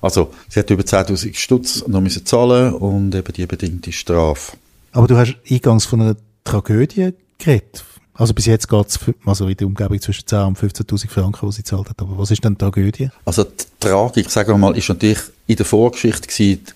Also, 0.00 0.32
sie 0.48 0.60
hat 0.60 0.70
über 0.70 0.82
10.000 0.82 1.36
Stutz 1.36 1.86
noch 1.86 2.00
müssen 2.00 2.24
zahlen 2.24 2.74
und 2.74 3.14
eben 3.14 3.32
die 3.32 3.46
bedingte 3.46 3.92
Strafe. 3.92 4.56
Aber 4.92 5.06
du 5.06 5.16
hast 5.16 5.36
eingangs 5.48 5.84
von 5.84 6.00
einer 6.00 6.16
Tragödie 6.44 7.12
geredet. 7.38 7.84
Also 8.20 8.34
bis 8.34 8.44
jetzt 8.44 8.68
geht 8.68 8.86
es 8.86 8.98
also 9.24 9.48
in 9.48 9.56
der 9.56 9.66
Umgebung 9.66 9.98
zwischen 9.98 10.26
10.000 10.26 10.46
und 10.48 10.58
15.000 10.58 11.08
Franken, 11.08 11.48
die 11.48 11.52
sie 11.54 11.64
zahlt 11.64 11.88
hat. 11.88 12.02
Aber 12.02 12.18
was 12.18 12.30
ist 12.30 12.44
denn 12.44 12.52
die 12.52 12.58
Tragödie? 12.58 13.08
Also 13.24 13.44
die 13.44 13.64
Tragik, 13.80 14.28
sagen 14.30 14.50
wir 14.50 14.58
mal, 14.58 14.76
ist 14.76 14.90
natürlich 14.90 15.20
in 15.46 15.56
der 15.56 15.64
Vorgeschichte 15.64 16.28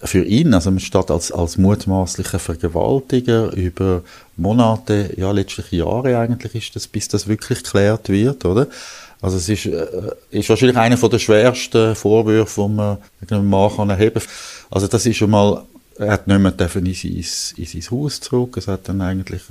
für 0.05 0.25
ihn. 0.25 0.55
Also 0.55 0.71
man 0.71 0.81
steht 0.81 1.11
als, 1.11 1.33
als 1.33 1.59
mutmaßlicher 1.59 2.39
Vergewaltiger 2.39 3.53
über 3.53 4.03
Monate, 4.39 5.13
ja 5.19 5.33
letztlich 5.33 5.71
Jahre 5.73 6.17
eigentlich 6.19 6.55
ist 6.55 6.77
das, 6.77 6.87
bis 6.87 7.09
das 7.09 7.29
wirklich 7.29 7.63
geklärt 7.63 8.09
wird, 8.09 8.47
oder? 8.47 8.67
Also 9.25 9.39
es 9.39 9.49
ist, 9.49 9.65
äh, 9.65 9.87
ist 10.31 10.51
wahrscheinlich 10.51 10.77
einer 10.77 10.97
der 10.97 11.19
schwersten 11.19 11.95
Vorwürfe, 11.95 12.63
die 12.63 12.69
man 12.69 12.99
einem 13.31 13.49
Mann 13.49 13.75
kann 13.75 13.89
erheben 13.89 14.21
kann. 14.21 14.29
Also 14.71 14.87
das 14.87 15.07
ist 15.07 15.17
schon 15.17 15.31
mal 15.31 15.65
er 15.97 16.11
hat 16.11 16.27
nicht 16.27 16.41
mehr 16.41 16.51
dürfen 16.51 16.85
in 16.85 16.95
sein, 16.95 17.25
in 17.57 17.67
sein 17.67 17.91
Haus 17.91 18.21
zurück. 18.21 18.57
Es 18.57 18.67
hat 18.67 18.89
dann 18.89 19.01
eigentlich, 19.01 19.43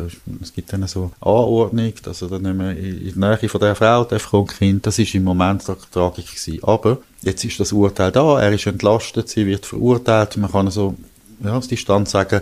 es 0.42 0.54
gibt 0.54 0.74
dann 0.74 0.86
so 0.88 1.12
Anordnung, 1.22 1.94
dass 2.04 2.22
er 2.22 2.28
dann 2.28 2.42
nicht 2.42 2.56
mehr 2.56 2.72
in 2.72 3.14
die 3.14 3.18
Nähe 3.18 3.50
von 3.50 3.62
der 3.62 3.76
Frau 3.76 4.04
darf 4.04 4.30
kommen, 4.30 4.48
Kind. 4.48 4.86
Das 4.86 5.00
ist 5.00 5.16
im 5.16 5.24
Moment 5.24 5.66
der 5.68 5.78
Tragik 5.92 6.28
gewesen. 6.28 6.62
Aber 6.64 6.98
jetzt 7.22 7.46
ist 7.46 7.60
das 7.60 7.72
Urteil 7.72 8.12
da, 8.12 8.42
er 8.42 8.52
ist 8.52 8.68
entlastet, 8.68 9.30
sie 9.30 9.46
wird 9.46 9.66
verurteilt. 9.66 10.36
Man 10.36 10.52
kann 10.52 10.70
so, 10.70 10.96
ja, 11.42 11.56
aus 11.56 11.70
Distanz 11.70 12.12
sagen, 12.12 12.42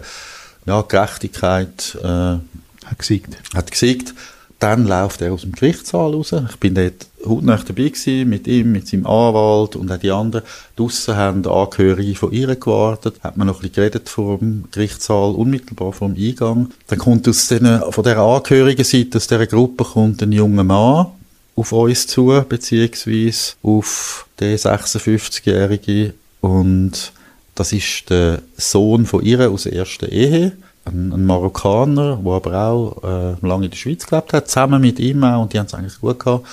ja, 0.65 0.81
Gerechtigkeit, 0.81 1.95
äh, 2.01 2.07
hat 2.07 2.97
gesiegt. 2.97 3.37
Hat 3.53 3.69
gesiegt. 3.69 4.15
Dann 4.61 4.85
läuft 4.85 5.23
er 5.23 5.33
aus 5.33 5.41
dem 5.41 5.53
Gerichtssaal 5.53 6.13
raus. 6.13 6.35
Ich 6.51 6.57
bin 6.57 6.75
dort 6.75 7.07
hautnah 7.25 7.57
dabei 7.57 7.89
gewesen, 7.89 8.29
mit 8.29 8.45
ihm, 8.45 8.71
mit 8.71 8.87
seinem 8.87 9.07
Anwalt 9.07 9.75
und 9.75 9.91
auch 9.91 9.97
die 9.97 10.11
anderen. 10.11 10.45
Draussen 10.75 11.15
haben 11.15 11.47
Angehörige 11.47 12.13
von 12.13 12.31
ihr 12.31 12.55
gewartet. 12.55 13.15
Hat 13.23 13.37
man 13.37 13.47
noch 13.47 13.55
ein 13.55 13.61
bisschen 13.61 13.73
geredet 13.73 14.07
vor 14.07 14.37
dem 14.37 14.65
Gerichtssaal, 14.71 15.31
unmittelbar 15.33 15.93
vor 15.93 16.09
dem 16.09 16.23
Eingang. 16.23 16.69
Dann 16.85 16.99
kommt 16.99 17.27
aus 17.27 17.47
den, 17.47 17.81
von 17.89 18.03
dieser 18.03 18.19
Angehörigenseite, 18.19 19.17
aus 19.17 19.25
dieser 19.25 19.47
Gruppe 19.47 19.83
kommt 19.83 20.21
ein 20.21 20.31
junger 20.31 20.63
Mann 20.63 21.07
auf 21.55 21.71
uns 21.71 22.05
zu, 22.05 22.43
beziehungsweise 22.47 23.53
auf 23.63 24.27
den 24.39 24.59
56-Jährigen. 24.59 26.13
Und 26.41 27.13
das 27.55 27.73
ist 27.73 28.11
der 28.11 28.43
Sohn 28.57 29.07
von 29.07 29.25
ihr 29.25 29.49
aus 29.49 29.63
der 29.63 29.73
ersten 29.73 30.05
Ehe 30.05 30.51
ein, 30.85 31.13
ein 31.13 31.25
Marokkaner, 31.25 32.17
der 32.23 32.33
aber 32.33 32.67
auch 32.67 33.03
äh, 33.03 33.47
lange 33.47 33.65
in 33.65 33.71
der 33.71 33.77
Schweiz 33.77 34.05
gelebt 34.05 34.33
hat, 34.33 34.47
zusammen 34.47 34.81
mit 34.81 34.99
ihm 34.99 35.23
auch, 35.23 35.43
und 35.43 35.53
die 35.53 35.59
haben 35.59 35.67
es 35.67 35.73
eigentlich 35.73 35.99
gut 35.99 36.19
gehabt. 36.19 36.47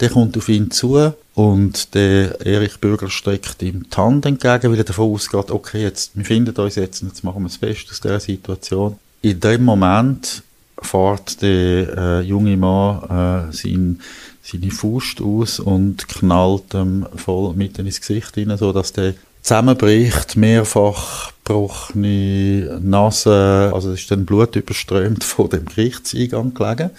Der 0.00 0.10
kommt 0.10 0.36
auf 0.36 0.48
ihn 0.48 0.70
zu 0.70 1.12
und 1.34 1.94
der 1.94 2.46
Erich 2.46 2.78
Bürger 2.80 3.08
streckt 3.08 3.62
ihm 3.62 3.86
die 3.90 3.96
Hand 3.96 4.26
entgegen, 4.26 4.70
weil 4.70 4.78
er 4.78 4.84
davon 4.84 5.12
ausgeht, 5.12 5.50
okay, 5.50 5.82
jetzt, 5.82 6.12
wir 6.14 6.24
finden 6.24 6.54
uns 6.56 6.74
jetzt 6.74 7.02
und 7.02 7.08
jetzt 7.08 7.24
machen 7.24 7.42
wir 7.42 7.48
das 7.48 7.58
Beste 7.58 7.90
aus 7.90 8.00
dieser 8.00 8.20
Situation. 8.20 8.98
In 9.22 9.40
dem 9.40 9.64
Moment 9.64 10.42
fährt 10.80 11.40
der 11.42 11.96
äh, 11.96 12.20
junge 12.20 12.56
Mann 12.56 13.48
äh, 13.50 13.52
sein, 13.52 14.00
seine 14.42 14.70
Faust 14.70 15.20
aus 15.20 15.58
und 15.58 16.06
knallt 16.08 16.74
ihm 16.74 17.06
voll 17.16 17.54
mitten 17.54 17.86
ins 17.86 18.00
Gesicht 18.00 18.34
hinein, 18.34 18.58
so 18.58 18.72
dass 18.72 18.92
der 18.92 19.14
zusammenbricht, 19.46 20.36
mehrfach 20.36 21.30
gebrochene 21.44 22.80
Nase, 22.82 23.70
also 23.72 23.92
es 23.92 24.00
ist 24.00 24.10
dann 24.10 24.26
Blut 24.26 24.56
überströmt 24.56 25.22
vor 25.24 25.48
dem 25.48 25.66
Gerichtseingang 25.66 26.52
gelegen. 26.52 26.90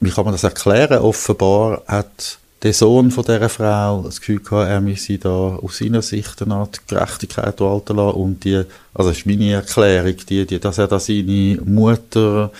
Wie 0.00 0.10
kann 0.10 0.24
man 0.24 0.34
das 0.34 0.42
erklären? 0.42 0.98
Offenbar 0.98 1.82
hat 1.86 2.38
der 2.64 2.72
Sohn 2.72 3.12
von 3.12 3.24
dieser 3.24 3.48
Frau 3.48 4.02
das 4.02 4.18
Gefühl 4.18 4.40
gehabt, 4.40 4.68
er 4.68 4.80
müsse 4.80 5.18
da 5.18 5.28
aus 5.28 5.78
seiner 5.78 6.02
Sicht 6.02 6.42
eine 6.42 6.56
Art 6.56 6.88
Gerechtigkeit 6.88 7.60
walten 7.60 7.96
lassen 7.96 8.16
und 8.16 8.42
die, 8.42 8.64
also 8.92 9.10
das 9.10 9.18
ist 9.18 9.26
meine 9.26 9.52
Erklärung, 9.52 10.16
die, 10.28 10.46
die, 10.46 10.58
dass 10.58 10.78
er 10.78 10.88
da 10.88 10.98
seine 10.98 11.60
Mutter 11.64 12.50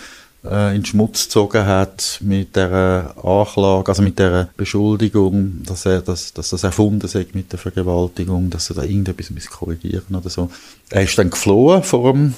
äh, 0.51 0.77
in 0.77 0.85
Schmutz 0.85 1.25
gezogen 1.25 1.67
hat 1.67 2.19
mit 2.23 2.57
der 2.57 3.15
Anklage, 3.23 3.89
also 3.89 4.03
mit 4.03 4.19
der 4.19 4.49
Beschuldigung, 4.57 5.63
dass 5.65 5.87
er 5.87 6.01
das, 6.01 6.33
dass 6.33 6.51
das 6.51 6.65
erfunden 6.65 7.09
sei 7.09 7.27
mit 7.33 7.53
der 7.53 7.59
Vergewaltigung, 7.59 8.51
dass 8.51 8.71
er 8.71 8.77
da 8.77 8.83
irgendetwas 8.83 9.47
korrigieren 9.51 10.15
oder 10.15 10.31
so. 10.31 10.51
Er 10.91 11.03
ist 11.03 11.19
dann 11.19 11.31
geflohen 11.31 11.83
vor 11.83 12.15
ihm, 12.15 12.35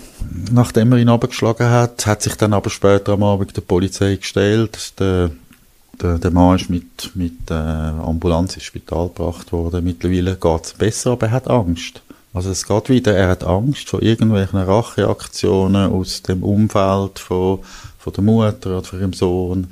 nachdem 0.51 0.92
er 0.92 0.99
ihn 0.99 1.09
abgeschlagen 1.09 1.68
hat, 1.68 2.07
hat 2.07 2.23
sich 2.23 2.35
dann 2.35 2.53
aber 2.53 2.71
später 2.71 3.12
am 3.12 3.23
Abend 3.23 3.57
der 3.57 3.62
Polizei 3.62 4.16
gestellt. 4.16 4.99
Der, 4.99 5.31
der, 6.01 6.18
der 6.18 6.31
Mann 6.31 6.57
ist 6.57 6.71
mit, 6.71 7.14
mit 7.14 7.51
äh, 7.51 7.55
Ambulanz 7.55 8.55
ins 8.55 8.64
Spital 8.64 9.09
gebracht 9.09 9.53
worden. 9.53 9.85
Mittlerweile 9.85 10.37
geht 10.37 10.64
es 10.64 10.73
besser, 10.73 11.12
aber 11.12 11.27
er 11.27 11.33
hat 11.33 11.49
Angst. 11.49 12.03
Also 12.35 12.51
es 12.51 12.66
geht 12.66 12.88
wieder, 12.88 13.16
er 13.16 13.29
hat 13.31 13.42
Angst 13.42 13.88
vor 13.88 14.03
irgendwelchen 14.03 14.61
Racheaktionen 14.61 15.90
aus 15.90 16.23
dem 16.23 16.42
Umfeld 16.42 17.18
von 17.18 17.61
von 18.14 18.25
der 18.25 18.25
Mutter 18.25 18.79
oder 18.79 18.85
von 18.85 19.01
ihrem 19.01 19.12
Sohn. 19.12 19.66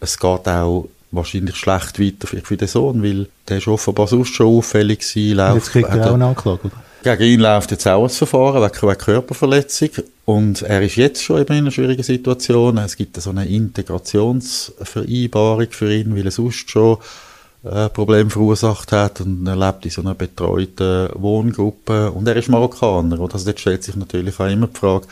Es 0.00 0.18
geht 0.18 0.48
auch 0.48 0.88
wahrscheinlich 1.10 1.56
schlecht 1.56 2.00
weiter 2.00 2.26
für 2.26 2.56
den 2.56 2.68
Sohn, 2.68 3.02
weil 3.02 3.26
der 3.48 3.58
ist 3.58 3.68
offenbar 3.68 4.08
sonst 4.08 4.34
schon 4.34 4.58
auffällig 4.58 5.00
gewesen. 5.00 5.36
Läuft, 5.36 5.54
jetzt 5.54 5.70
kriegt 5.70 5.88
er 5.88 6.10
auch 6.10 6.14
eine 6.14 6.26
Anklage, 6.26 6.60
oder? 6.64 6.82
Gegen 7.02 7.22
ihn 7.22 7.40
läuft 7.40 7.70
jetzt 7.70 7.86
auch 7.86 8.02
ein 8.02 8.10
Verfahren 8.10 8.62
wegen 8.62 8.98
Körperverletzung 8.98 9.90
und 10.24 10.62
er 10.62 10.82
ist 10.82 10.96
jetzt 10.96 11.22
schon 11.22 11.40
eben 11.40 11.52
in 11.52 11.58
einer 11.58 11.70
schwierigen 11.70 12.02
Situation. 12.02 12.78
Es 12.78 12.96
gibt 12.96 13.20
so 13.20 13.30
eine 13.30 13.46
Integrationsvereinbarung 13.46 15.68
für 15.70 15.94
ihn, 15.94 16.16
weil 16.16 16.24
er 16.24 16.32
sonst 16.32 16.68
schon 16.68 16.96
äh, 17.62 17.88
Problem 17.90 18.28
verursacht 18.30 18.90
hat 18.92 19.20
und 19.20 19.46
er 19.46 19.56
lebt 19.56 19.84
in 19.84 19.92
so 19.92 20.00
einer 20.00 20.14
betreuten 20.14 21.10
Wohngruppe 21.14 22.10
und 22.10 22.26
er 22.26 22.34
ist 22.36 22.48
Marokkaner. 22.48 23.20
Und 23.20 23.32
also 23.32 23.44
dort 23.44 23.60
stellt 23.60 23.84
sich 23.84 23.94
natürlich 23.94 24.40
auch 24.40 24.48
immer 24.48 24.66
die 24.66 24.76
Frage 24.76 25.06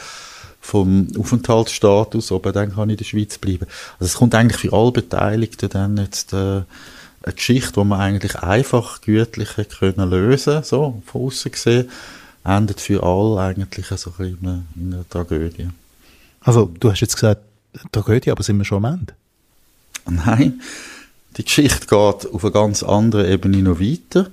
vom 0.65 1.09
Aufenthaltsstatus, 1.19 2.33
ob 2.33 2.47
er 2.47 2.53
dann 2.53 2.75
kann 2.75 2.89
in 2.89 2.97
der 2.97 3.05
Schweiz 3.05 3.37
bleiben. 3.37 3.67
Also 4.01 4.07
es 4.07 4.15
kommt 4.15 4.35
eigentlich 4.35 4.63
für 4.63 4.73
alle 4.73 4.93
Beteiligten 4.93 5.69
dann 5.69 5.99
jetzt 5.99 6.33
äh, 6.33 6.37
eine 6.37 7.35
Geschichte, 7.35 7.73
die 7.73 7.85
man 7.85 8.01
eigentlich 8.01 8.37
einfach 8.37 9.03
gütlich 9.03 9.51
können 9.79 10.09
lösen, 10.09 10.63
so 10.63 11.03
von 11.05 11.27
außen 11.27 11.53
gesehen, 11.53 11.91
endet 12.45 12.81
für 12.81 13.03
alle 13.03 13.41
eigentlich 13.43 13.87
so 13.89 14.15
ein 14.19 14.25
in 14.25 14.39
einer, 14.43 14.63
in 14.75 14.95
einer 14.95 15.09
Tragödie. 15.09 15.69
Also 16.41 16.73
du 16.81 16.91
hast 16.91 17.01
jetzt 17.01 17.17
gesagt 17.17 17.43
Tragödie, 17.93 18.31
aber 18.31 18.43
sind 18.43 18.57
wir 18.57 18.65
schon 18.65 18.87
am 18.87 18.95
Ende? 18.95 19.13
Nein, 20.25 20.63
die 21.37 21.45
Geschichte 21.45 21.81
geht 21.81 22.33
auf 22.33 22.43
einer 22.43 22.53
ganz 22.53 22.83
anderen 22.83 23.31
Ebene 23.31 23.59
noch 23.59 23.81
weiter. 23.81 24.31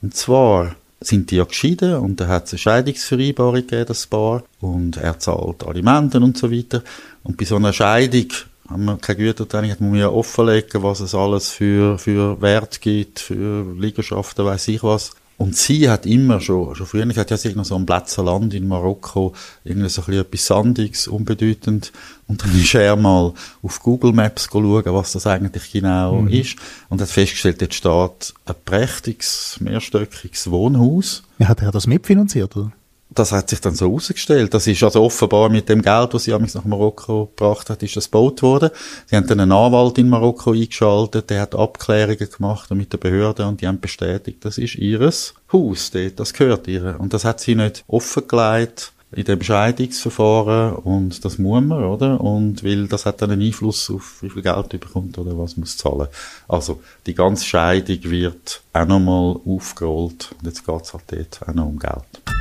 Und 0.00 0.16
zwar 0.16 0.76
sind 1.00 1.30
die 1.30 1.36
ja 1.36 1.44
geschieden 1.44 1.94
und 1.94 2.20
da 2.20 2.28
hat 2.28 2.46
es 2.46 2.52
eine 2.52 2.58
Scheidungsvereinbarung 2.58 3.54
gegeben, 3.54 3.86
das 3.86 4.06
Paar, 4.06 4.42
und 4.60 4.96
er 4.96 5.18
zahlt 5.18 5.64
Alimente 5.66 6.18
und 6.18 6.36
so 6.36 6.50
weiter. 6.50 6.82
Und 7.22 7.36
bei 7.36 7.44
so 7.44 7.56
einer 7.56 7.72
Scheidung 7.72 8.28
haben 8.68 8.84
wir 8.84 8.98
keine 8.98 9.18
Gütertrennung, 9.18 9.70
muss 9.70 9.80
man 9.80 9.94
ja 9.94 10.08
offenlegen, 10.08 10.82
was 10.82 11.00
es 11.00 11.14
alles 11.14 11.50
für, 11.50 11.98
für 11.98 12.40
Wert 12.42 12.80
gibt, 12.80 13.20
für 13.20 13.64
Liegenschaften, 13.78 14.44
weiß 14.44 14.68
ich 14.68 14.82
was. 14.82 15.12
Und 15.38 15.56
sie 15.56 15.88
hat 15.88 16.04
immer 16.04 16.40
schon, 16.40 16.74
schon 16.74 16.86
früher 16.86 17.06
gesagt, 17.06 17.30
ja, 17.30 17.36
sie 17.36 17.54
noch 17.54 17.64
so 17.64 17.76
ein 17.76 17.86
Plätzer 17.86 18.24
Land 18.24 18.54
in 18.54 18.66
Marokko, 18.66 19.34
irgendwie 19.62 19.88
so 19.88 20.02
ein 20.02 20.06
bisschen 20.06 20.20
etwas 20.20 20.46
Sandiges, 20.46 21.06
unbedeutend. 21.06 21.92
Und 22.26 22.42
dann 22.42 22.60
ist 22.60 22.74
er 22.74 22.96
mal 22.96 23.32
auf 23.62 23.80
Google 23.80 24.12
Maps 24.12 24.48
schauen, 24.50 24.84
was 24.86 25.12
das 25.12 25.28
eigentlich 25.28 25.70
genau 25.70 26.22
mhm. 26.22 26.28
ist. 26.28 26.56
Und 26.88 27.00
hat 27.00 27.08
festgestellt, 27.08 27.62
dort 27.62 27.72
steht 27.72 28.34
ein 28.46 28.54
prächtiges, 28.64 29.58
mehrstöckiges 29.60 30.50
Wohnhaus. 30.50 31.22
Ja, 31.38 31.46
hat 31.46 31.62
er 31.62 31.70
das 31.70 31.86
mitfinanziert, 31.86 32.56
oder? 32.56 32.72
Das 33.10 33.32
hat 33.32 33.50
sich 33.50 33.60
dann 33.60 33.74
so 33.74 33.86
herausgestellt. 33.86 34.52
Das 34.52 34.66
ist 34.66 34.82
also 34.82 35.02
offenbar 35.02 35.48
mit 35.48 35.68
dem 35.68 35.82
Geld, 35.82 36.14
das 36.14 36.24
sie 36.24 36.30
nach 36.32 36.64
Marokko 36.64 37.26
gebracht 37.26 37.70
hat, 37.70 37.82
ist 37.82 37.96
das 37.96 38.10
gebaut 38.10 38.42
worden. 38.42 38.70
Sie 39.06 39.16
haben 39.16 39.26
dann 39.26 39.40
einen 39.40 39.52
Anwalt 39.52 39.98
in 39.98 40.08
Marokko 40.08 40.52
eingeschaltet, 40.52 41.30
der 41.30 41.42
hat 41.42 41.54
Abklärungen 41.54 42.28
gemacht 42.30 42.70
mit 42.72 42.92
der 42.92 42.98
Behörde 42.98 43.46
und 43.46 43.60
die 43.60 43.66
haben 43.66 43.80
bestätigt, 43.80 44.44
das 44.44 44.58
ist 44.58 44.74
ihres 44.76 45.34
Haus 45.52 45.90
dort, 45.90 46.20
das 46.20 46.32
gehört 46.34 46.68
ihr. 46.68 46.96
Und 46.98 47.14
das 47.14 47.24
hat 47.24 47.40
sie 47.40 47.54
nicht 47.54 47.84
offengelegt 47.88 48.92
in 49.12 49.24
dem 49.24 49.42
Scheidungsverfahren 49.42 50.74
und 50.74 51.24
das 51.24 51.38
muss 51.38 51.62
man, 51.62 51.82
oder? 51.82 52.20
Und 52.20 52.62
weil 52.62 52.88
das 52.88 53.06
hat 53.06 53.22
dann 53.22 53.30
einen 53.30 53.40
Einfluss 53.40 53.90
auf 53.90 54.18
wie 54.22 54.28
viel 54.28 54.42
Geld 54.42 54.68
bekommt 54.68 55.16
oder 55.16 55.38
was 55.38 55.56
muss 55.56 55.78
zahlen. 55.78 56.08
Also 56.46 56.80
die 57.06 57.14
ganze 57.14 57.46
Scheidung 57.46 57.98
wird 58.04 58.60
auch 58.74 58.86
nochmal 58.86 59.36
aufgerollt 59.46 60.34
und 60.38 60.46
jetzt 60.46 60.66
geht 60.66 60.82
es 60.82 60.92
halt 60.92 61.04
dort 61.06 61.48
auch 61.48 61.54
noch 61.54 61.66
um 61.66 61.78
Geld. 61.78 62.37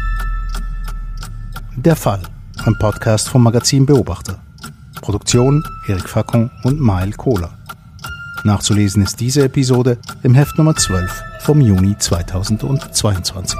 Der 1.80 1.96
Fall, 1.96 2.24
ein 2.66 2.76
Podcast 2.80 3.30
vom 3.30 3.44
Magazin 3.44 3.86
Beobachter. 3.86 4.40
Produktion 5.00 5.64
Erik 5.88 6.10
Fackung 6.10 6.50
und 6.64 6.80
Mael 6.80 7.12
Kohler. 7.12 7.52
Nachzulesen 8.44 9.04
ist 9.04 9.20
diese 9.20 9.44
Episode 9.44 10.00
im 10.24 10.34
Heft 10.34 10.58
Nummer 10.58 10.76
12 10.76 11.24
vom 11.42 11.62
Juni 11.62 11.96
2022. 11.96 13.60